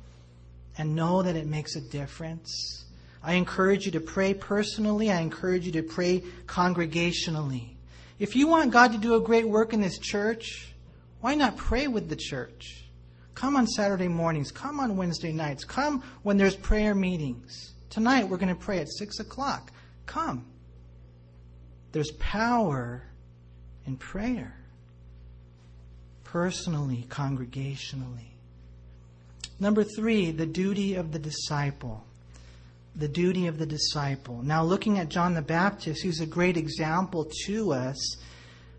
[0.77, 2.87] and know that it makes a difference.
[3.23, 5.13] I encourage you to pray personally.
[5.13, 7.69] I encourage you to pray congregationally.
[8.19, 10.75] If you want God to do a great work in this church,
[11.21, 12.85] why not pray with the church?
[13.37, 14.51] Come on Saturday mornings.
[14.51, 15.63] Come on Wednesday nights.
[15.63, 17.75] Come when there's prayer meetings.
[17.91, 19.73] Tonight we're going to pray at 6 o'clock.
[20.07, 20.47] Come.
[21.93, 23.03] There's power
[23.87, 24.55] in prayer,
[26.25, 28.29] personally, congregationally.
[29.59, 32.05] Number three, the duty of the disciple.
[32.95, 34.43] The duty of the disciple.
[34.43, 38.17] Now, looking at John the Baptist, he's a great example to us.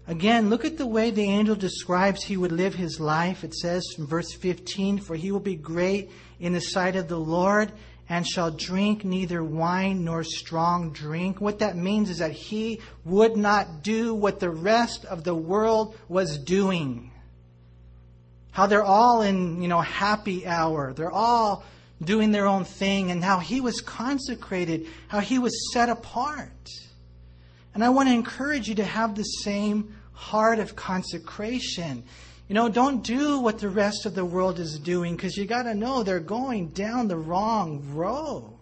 [0.07, 3.43] Again, look at the way the angel describes he would live his life.
[3.43, 7.20] It says from verse 15, For he will be great in the sight of the
[7.20, 7.72] Lord
[8.10, 11.39] and shall drink neither wine nor strong drink.
[11.39, 15.95] What that means is that he would not do what the rest of the world
[16.07, 17.12] was doing.
[18.49, 20.91] How they're all in, you know, happy hour.
[20.91, 21.64] They're all
[22.03, 26.49] doing their own thing and how he was consecrated, how he was set apart.
[27.76, 32.03] And I want to encourage you to have the same heart of consecration.
[32.49, 35.63] You know, don't do what the rest of the world is doing because you got
[35.63, 38.57] to know they're going down the wrong road.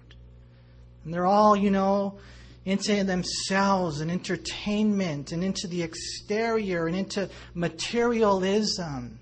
[1.05, 2.19] And they're all, you know,
[2.65, 9.21] into themselves and entertainment and into the exterior and into materialism.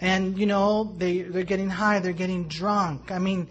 [0.00, 3.10] And, you know, they, they're getting high, they're getting drunk.
[3.10, 3.48] I mean,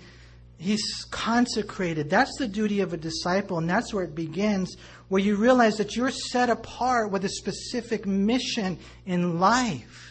[0.58, 2.10] he's consecrated.
[2.10, 4.78] That's the duty of a disciple, and that's where it begins,
[5.10, 10.05] where you realize that you're set apart with a specific mission in life.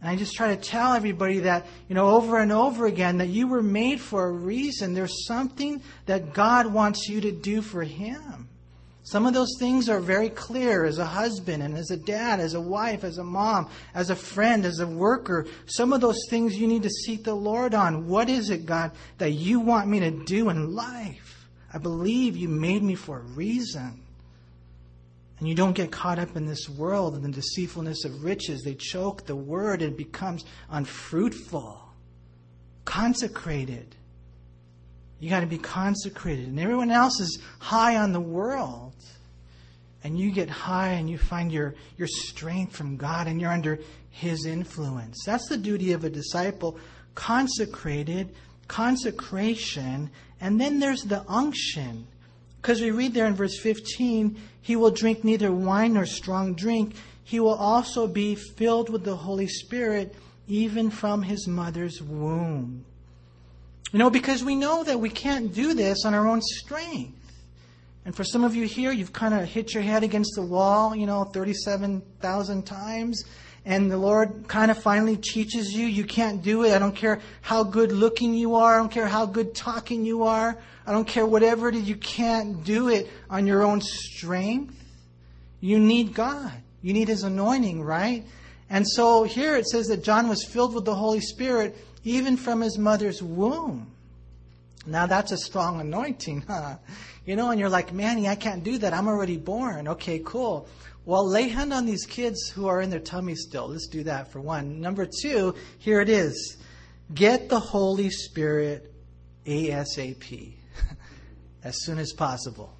[0.00, 3.28] And I just try to tell everybody that, you know, over and over again, that
[3.28, 4.94] you were made for a reason.
[4.94, 8.48] There's something that God wants you to do for Him.
[9.02, 12.52] Some of those things are very clear as a husband and as a dad, as
[12.52, 15.46] a wife, as a mom, as a friend, as a worker.
[15.64, 18.06] Some of those things you need to seek the Lord on.
[18.06, 21.48] What is it, God, that you want me to do in life?
[21.72, 24.02] I believe you made me for a reason.
[25.38, 28.62] And you don't get caught up in this world and the deceitfulness of riches.
[28.62, 31.80] They choke the word and it becomes unfruitful.
[32.84, 33.94] Consecrated.
[35.20, 36.48] You got to be consecrated.
[36.48, 38.94] And everyone else is high on the world.
[40.02, 43.80] And you get high and you find your, your strength from God and you're under
[44.10, 45.22] His influence.
[45.24, 46.78] That's the duty of a disciple.
[47.14, 48.34] Consecrated,
[48.68, 50.10] consecration,
[50.40, 52.06] and then there's the unction.
[52.60, 56.94] Because we read there in verse 15, he will drink neither wine nor strong drink.
[57.24, 60.14] He will also be filled with the Holy Spirit
[60.48, 62.84] even from his mother's womb.
[63.92, 67.14] You know, because we know that we can't do this on our own strength.
[68.04, 70.96] And for some of you here, you've kind of hit your head against the wall,
[70.96, 73.24] you know, 37,000 times.
[73.64, 76.72] And the Lord kind of finally teaches you you can't do it.
[76.72, 78.74] I don't care how good looking you are.
[78.74, 80.56] I don't care how good talking you are.
[80.86, 81.88] I don't care whatever it is.
[81.88, 84.74] You can't do it on your own strength.
[85.60, 86.52] You need God.
[86.82, 88.24] You need His anointing, right?
[88.70, 92.60] And so here it says that John was filled with the Holy Spirit even from
[92.60, 93.90] his mother's womb.
[94.86, 96.76] Now that's a strong anointing, huh?
[97.28, 98.94] You know, and you're like, Manny, I can't do that.
[98.94, 99.86] I'm already born.
[99.86, 100.66] Okay, cool.
[101.04, 103.68] Well, lay hand on these kids who are in their tummy still.
[103.68, 104.80] Let's do that for one.
[104.80, 106.56] Number two, here it is.
[107.12, 108.94] Get the Holy Spirit
[109.44, 110.54] ASAP,
[111.64, 112.74] as soon as possible.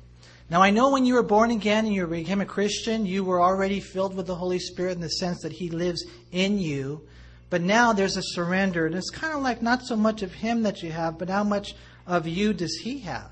[0.48, 3.42] Now, I know when you were born again and you became a Christian, you were
[3.42, 7.06] already filled with the Holy Spirit in the sense that He lives in you.
[7.50, 10.62] But now there's a surrender, and it's kind of like not so much of Him
[10.62, 11.74] that you have, but how much
[12.06, 13.30] of you does He have?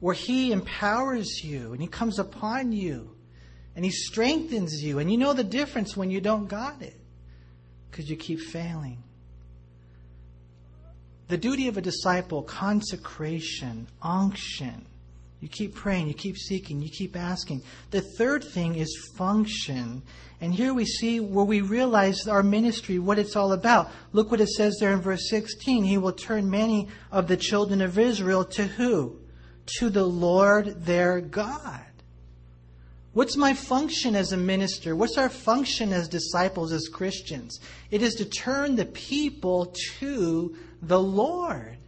[0.00, 3.10] Where He empowers you, and He comes upon you,
[3.74, 6.98] and He strengthens you, and you know the difference when you don't got it,
[7.90, 9.02] because you keep failing.
[11.28, 14.86] The duty of a disciple, consecration, unction.
[15.40, 17.62] You keep praying, you keep seeking, you keep asking.
[17.90, 20.02] The third thing is function.
[20.40, 23.90] And here we see where we realize our ministry, what it's all about.
[24.12, 25.84] Look what it says there in verse 16.
[25.84, 29.18] He will turn many of the children of Israel to who?
[29.78, 31.80] To the Lord their God.
[33.12, 34.94] What's my function as a minister?
[34.94, 37.60] What's our function as disciples, as Christians?
[37.90, 41.78] It is to turn the people to the Lord,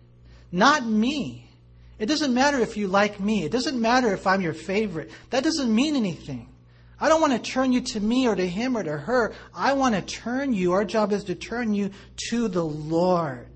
[0.50, 1.50] not me.
[1.98, 3.44] It doesn't matter if you like me.
[3.44, 5.10] It doesn't matter if I'm your favorite.
[5.30, 6.48] That doesn't mean anything.
[7.00, 9.32] I don't want to turn you to me or to him or to her.
[9.54, 10.72] I want to turn you.
[10.72, 11.90] Our job is to turn you
[12.30, 13.48] to the Lord.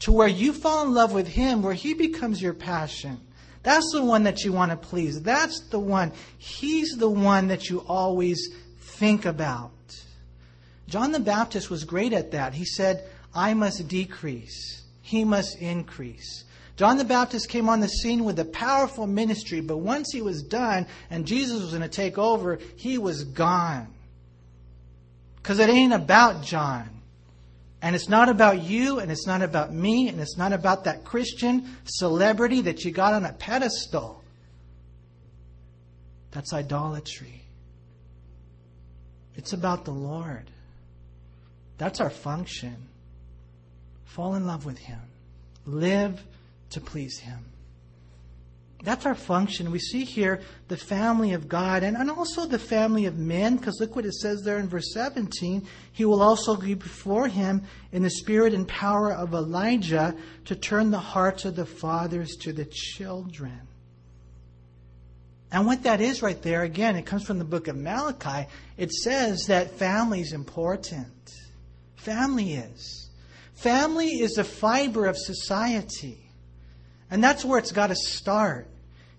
[0.00, 3.20] To where you fall in love with him, where he becomes your passion.
[3.62, 5.22] That's the one that you want to please.
[5.22, 6.12] That's the one.
[6.38, 9.70] He's the one that you always think about.
[10.88, 12.54] John the Baptist was great at that.
[12.54, 16.44] He said, I must decrease, he must increase.
[16.76, 20.42] John the Baptist came on the scene with a powerful ministry, but once he was
[20.42, 23.88] done and Jesus was going to take over, he was gone.
[25.36, 26.88] Because it ain't about John.
[27.82, 31.04] And it's not about you, and it's not about me, and it's not about that
[31.04, 34.22] Christian celebrity that you got on a pedestal.
[36.30, 37.42] That's idolatry.
[39.34, 40.44] It's about the Lord.
[41.76, 42.76] That's our function.
[44.04, 45.00] Fall in love with Him.
[45.66, 46.22] Live
[46.70, 47.51] to please Him.
[48.82, 49.70] That's our function.
[49.70, 53.78] We see here the family of God and, and also the family of men, because
[53.80, 55.66] look what it says there in verse 17.
[55.92, 57.62] He will also be before him
[57.92, 60.16] in the spirit and power of Elijah
[60.46, 63.60] to turn the hearts of the fathers to the children.
[65.52, 68.48] And what that is right there, again, it comes from the book of Malachi.
[68.78, 71.30] It says that family is important.
[71.96, 73.10] Family is.
[73.54, 76.18] Family is the fiber of society.
[77.10, 78.71] And that's where it's got to start.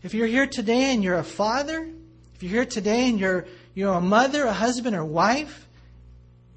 [0.03, 1.89] If you're here today and you're a father,
[2.35, 5.65] if you're here today and you're, you're a mother, a husband, or wife,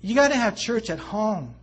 [0.03, 1.55] you got to have church at home.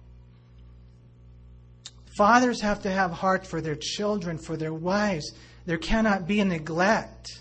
[2.17, 5.33] Fathers have to have heart for their children, for their wives.
[5.65, 7.39] There cannot be a neglect.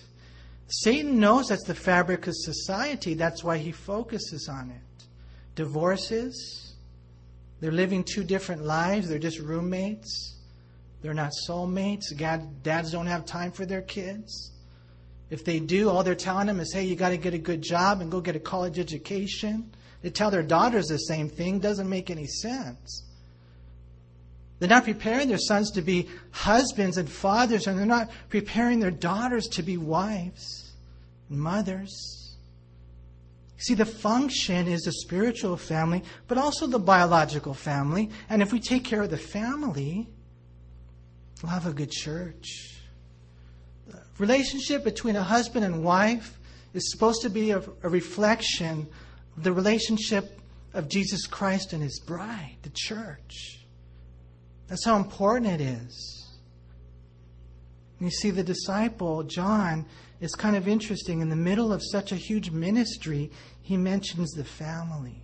[0.67, 3.15] Satan knows that's the fabric of society.
[3.15, 5.07] That's why he focuses on it.
[5.55, 6.75] Divorces.
[7.61, 9.09] They're living two different lives.
[9.09, 10.37] They're just roommates.
[11.03, 12.17] They're not soulmates.
[12.63, 14.53] dads don't have time for their kids.
[15.31, 17.63] If they do, all they're telling them is, hey, you got to get a good
[17.63, 19.73] job and go get a college education.
[20.03, 21.59] They tell their daughters the same thing.
[21.59, 23.05] Doesn't make any sense.
[24.59, 28.93] They're not preparing their sons to be husbands and fathers, and they're not preparing their
[28.93, 30.73] daughters to be wives
[31.29, 32.37] and mothers.
[33.57, 38.11] See, the function is the spiritual family, but also the biological family.
[38.29, 40.09] And if we take care of the family,
[41.49, 42.81] have a good church.
[43.89, 46.39] The relationship between a husband and wife
[46.75, 48.89] is supposed to be a, a reflection
[49.37, 50.39] of the relationship
[50.75, 53.67] of Jesus Christ and his bride, the church.
[54.69, 56.29] That's how important it is.
[58.01, 59.87] You see, the disciple, John,
[60.21, 61.21] is kind of interesting.
[61.21, 63.31] In the middle of such a huge ministry,
[63.61, 65.23] he mentions the family.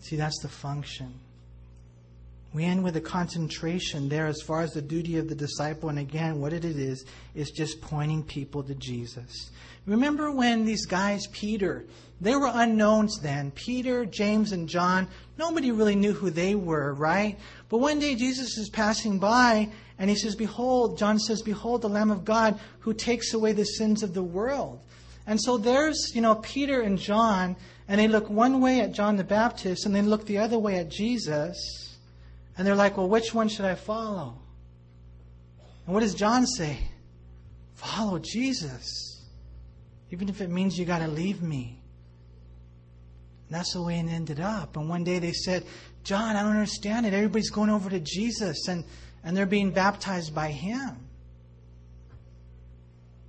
[0.00, 1.14] See, that's the function.
[2.52, 5.88] We end with a concentration there as far as the duty of the disciple.
[5.88, 9.50] And again, what it is, is just pointing people to Jesus.
[9.86, 11.84] Remember when these guys, Peter,
[12.20, 13.50] they were unknowns then.
[13.52, 17.38] Peter, James, and John, nobody really knew who they were, right?
[17.68, 21.88] But one day Jesus is passing by and he says, Behold, John says, Behold the
[21.88, 24.80] Lamb of God who takes away the sins of the world.
[25.26, 29.16] And so there's, you know, Peter and John, and they look one way at John
[29.16, 31.79] the Baptist and they look the other way at Jesus.
[32.60, 34.36] And they're like, Well, which one should I follow?
[35.86, 36.76] And what does John say?
[37.72, 39.24] Follow Jesus.
[40.10, 41.80] Even if it means you got to leave me.
[43.48, 44.76] And that's the way it ended up.
[44.76, 45.64] And one day they said,
[46.04, 47.14] John, I don't understand it.
[47.14, 48.84] Everybody's going over to Jesus and,
[49.24, 50.98] and they're being baptized by him.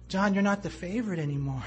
[0.09, 1.63] John, you're not the favorite anymore.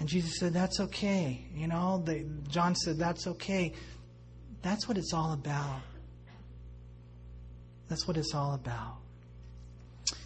[0.00, 1.46] And Jesus said, That's okay.
[1.54, 3.72] You know, they, John said, That's okay.
[4.62, 5.82] That's what it's all about.
[7.90, 8.98] That's what it's all about.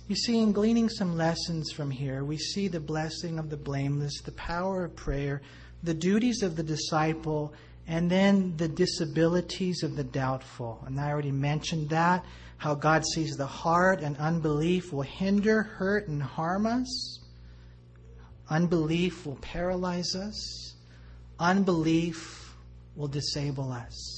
[0.07, 4.21] You see, in gleaning some lessons from here, we see the blessing of the blameless,
[4.21, 5.41] the power of prayer,
[5.83, 7.55] the duties of the disciple,
[7.87, 10.83] and then the disabilities of the doubtful.
[10.87, 12.23] And I already mentioned that,
[12.59, 17.19] how God sees the heart and unbelief will hinder, hurt, and harm us.
[18.51, 20.75] Unbelief will paralyze us.
[21.39, 22.55] Unbelief
[22.95, 24.14] will disable us.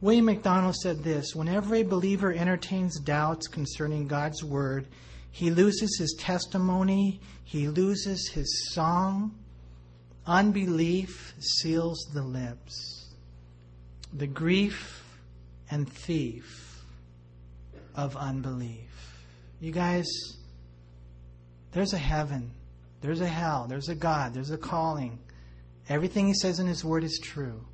[0.00, 4.88] William MacDonald said this Whenever a believer entertains doubts concerning God's word,
[5.30, 9.34] he loses his testimony, he loses his song,
[10.26, 13.14] Unbelief seals the lips.
[14.12, 15.04] The grief
[15.70, 16.82] and thief
[17.94, 19.22] of unbelief.
[19.60, 20.06] You guys,
[21.72, 22.50] there's a heaven,
[23.00, 25.18] there's a hell, there's a God, there's a calling.
[25.88, 27.64] Everything He says in His Word is true.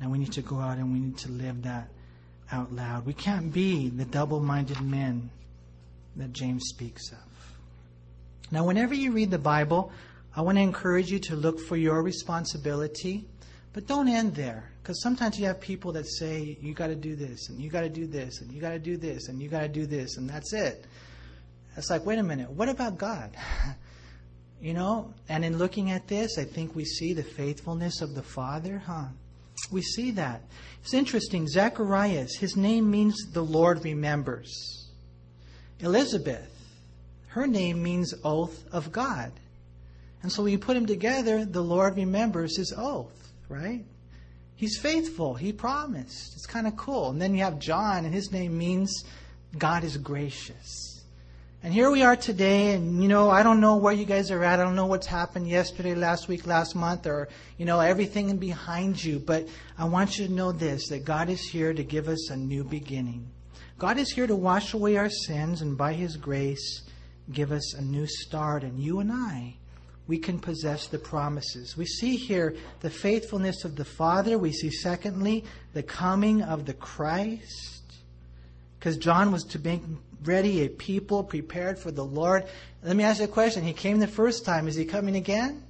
[0.00, 1.88] And we need to go out and we need to live that
[2.52, 3.06] out loud.
[3.06, 5.30] We can't be the double minded men
[6.16, 7.18] that James speaks of.
[8.50, 9.90] Now, whenever you read the Bible,
[10.34, 13.24] I want to encourage you to look for your responsibility,
[13.72, 14.70] but don't end there.
[14.82, 17.80] Because sometimes you have people that say, you got to do this, and you got
[17.80, 20.16] to do this, and you got to do this, and you got to do this,
[20.16, 20.84] and that's it.
[21.76, 23.36] It's like, wait a minute, what about God?
[24.60, 28.22] you know, and in looking at this, I think we see the faithfulness of the
[28.22, 29.06] Father, huh?
[29.70, 30.42] We see that.
[30.82, 31.48] It's interesting.
[31.48, 34.88] Zacharias, his name means the Lord remembers.
[35.80, 36.52] Elizabeth,
[37.28, 39.32] her name means oath of God.
[40.22, 43.84] And so when you put them together, the Lord remembers his oath, right?
[44.54, 45.34] He's faithful.
[45.34, 46.34] He promised.
[46.34, 47.10] It's kind of cool.
[47.10, 49.04] And then you have John, and his name means
[49.58, 50.95] God is gracious.
[51.66, 54.44] And here we are today, and you know, I don't know where you guys are
[54.44, 54.60] at.
[54.60, 59.02] I don't know what's happened yesterday, last week, last month, or, you know, everything behind
[59.02, 59.18] you.
[59.18, 62.36] But I want you to know this that God is here to give us a
[62.36, 63.26] new beginning.
[63.78, 66.82] God is here to wash away our sins, and by His grace,
[67.32, 68.62] give us a new start.
[68.62, 69.56] And you and I,
[70.06, 71.76] we can possess the promises.
[71.76, 74.38] We see here the faithfulness of the Father.
[74.38, 75.42] We see, secondly,
[75.72, 77.75] the coming of the Christ.
[78.78, 79.82] Because John was to make
[80.22, 82.44] ready a people prepared for the Lord.
[82.82, 83.64] Let me ask you a question.
[83.64, 84.68] He came the first time.
[84.68, 85.62] Is he coming again?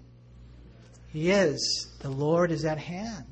[1.08, 1.88] He is.
[2.00, 3.24] The Lord is at hand.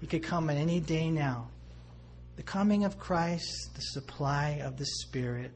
[0.00, 1.48] He could come at any day now.
[2.36, 5.50] The coming of Christ, the supply of the Spirit.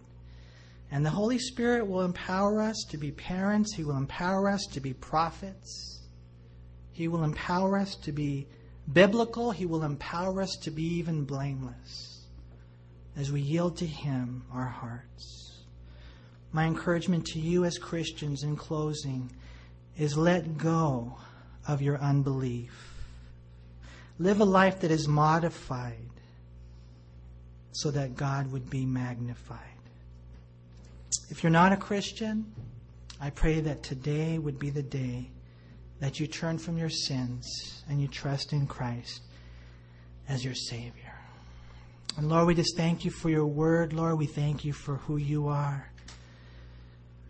[0.91, 3.75] And the Holy Spirit will empower us to be parents.
[3.75, 6.03] He will empower us to be prophets.
[6.93, 8.47] He will empower us to be
[8.93, 9.53] biblical.
[9.53, 12.12] He will empower us to be even blameless
[13.17, 15.63] as we yield to Him our hearts.
[16.53, 19.31] My encouragement to you as Christians in closing
[19.97, 21.17] is let go
[21.67, 22.93] of your unbelief.
[24.19, 25.97] Live a life that is modified
[27.73, 29.59] so that God would be magnified.
[31.31, 32.53] If you're not a Christian,
[33.21, 35.31] I pray that today would be the day
[36.01, 39.23] that you turn from your sins and you trust in Christ
[40.29, 41.02] as your Savior.
[42.17, 43.93] And Lord, we just thank you for your word.
[43.93, 45.91] Lord, we thank you for who you are.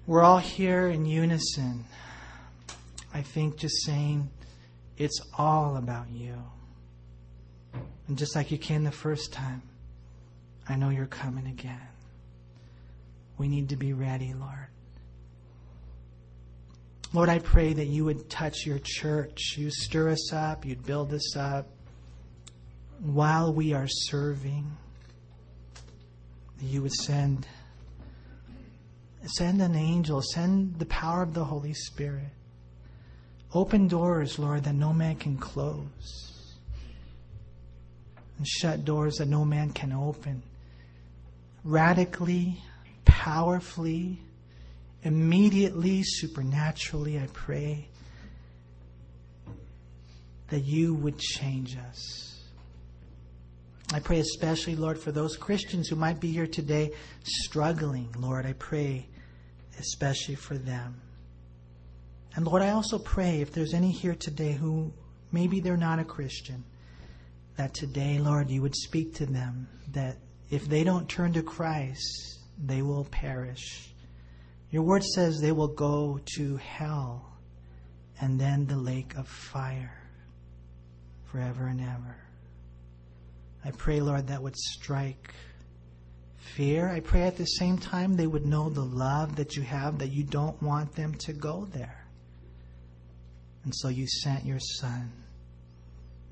[0.07, 1.85] We're all here in unison.
[3.15, 4.29] I think just saying,
[4.97, 6.35] it's all about you.
[8.09, 9.63] And just like you came the first time,
[10.69, 11.89] I know you're coming again.
[13.39, 14.67] We need to be ready, Lord.
[17.13, 19.57] Lord, I pray that you would touch your church.
[19.57, 21.69] You stir us up, you'd build us up
[23.03, 24.77] while we are serving.
[26.61, 27.47] You would send
[29.25, 32.31] send an angel, send the power of the Holy Spirit.
[33.55, 36.57] Open doors, Lord, that no man can close.
[38.39, 40.43] And shut doors that no man can open.
[41.65, 42.61] Radically,
[43.05, 44.21] powerfully,
[45.03, 47.89] immediately, supernaturally, I pray
[50.49, 52.32] that you would change us.
[53.95, 56.93] I pray especially, Lord, for those Christians who might be here today
[57.25, 58.15] struggling.
[58.19, 59.07] Lord, I pray
[59.79, 60.99] especially for them.
[62.35, 64.95] And Lord, I also pray if there's any here today who
[65.31, 66.65] maybe they're not a Christian,
[67.57, 70.17] that today, Lord, you would speak to them that
[70.51, 73.93] if they don't turn to Christ, they will perish.
[74.71, 77.37] Your word says they will go to hell
[78.23, 79.99] and then the lake of fire
[81.27, 82.22] forever and ever.
[83.65, 85.35] I pray, Lord, that would strike
[86.37, 86.89] fear.
[86.89, 90.11] I pray at the same time they would know the love that you have, that
[90.11, 92.07] you don't want them to go there.
[93.65, 95.13] And so you sent your Son,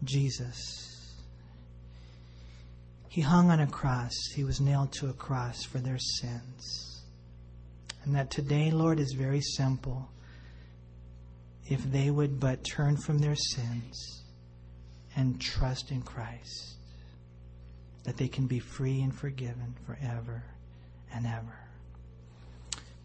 [0.03, 1.14] Jesus.
[3.09, 7.03] He hung on a cross, he was nailed to a cross for their sins.
[8.05, 10.11] And that today, Lord, is very simple.
[11.68, 14.22] If they would but turn from their sins
[15.14, 16.80] and trust in Christ
[18.05, 20.42] that they can be free and forgiven forever
[21.12, 21.59] and ever.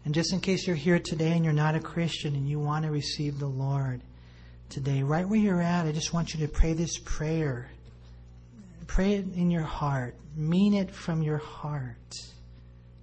[0.04, 2.84] And just in case you're here today and you're not a Christian and you want
[2.84, 4.00] to receive the Lord
[4.68, 7.70] today, right where you're at, I just want you to pray this prayer.
[8.86, 10.14] Pray it in your heart.
[10.36, 11.96] Mean it from your heart.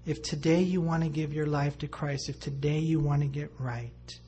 [0.06, 3.28] If today you want to give your life to Christ, if today you want to
[3.28, 4.20] get right,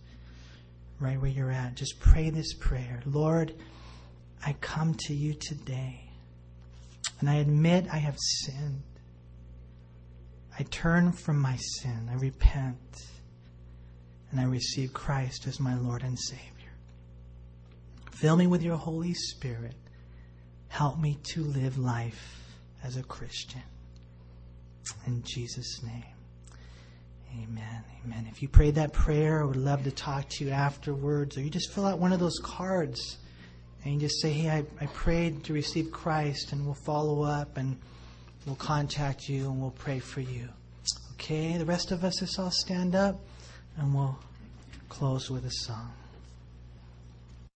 [0.99, 3.01] right where you're at, just pray this prayer.
[3.05, 3.53] Lord,
[4.45, 6.04] I come to you today.
[7.19, 8.83] And I admit I have sinned.
[10.57, 12.09] I turn from my sin.
[12.11, 13.05] I repent.
[14.31, 16.41] And I receive Christ as my Lord and Savior.
[18.11, 19.75] Fill me with your Holy Spirit.
[20.67, 22.41] Help me to live life
[22.83, 23.61] as a Christian.
[25.07, 26.03] In Jesus' name.
[27.43, 27.83] Amen.
[28.03, 28.27] Amen.
[28.31, 31.37] If you prayed that prayer, I would love to talk to you afterwards.
[31.37, 33.17] Or you just fill out one of those cards
[33.85, 37.55] and you just say, hey, I, I prayed to receive Christ, and we'll follow up
[37.57, 37.77] and
[38.45, 40.49] we'll contact you and we'll pray for you.
[41.13, 43.19] Okay, the rest of us, let's all stand up
[43.77, 44.17] and we'll
[44.89, 45.93] close with a song.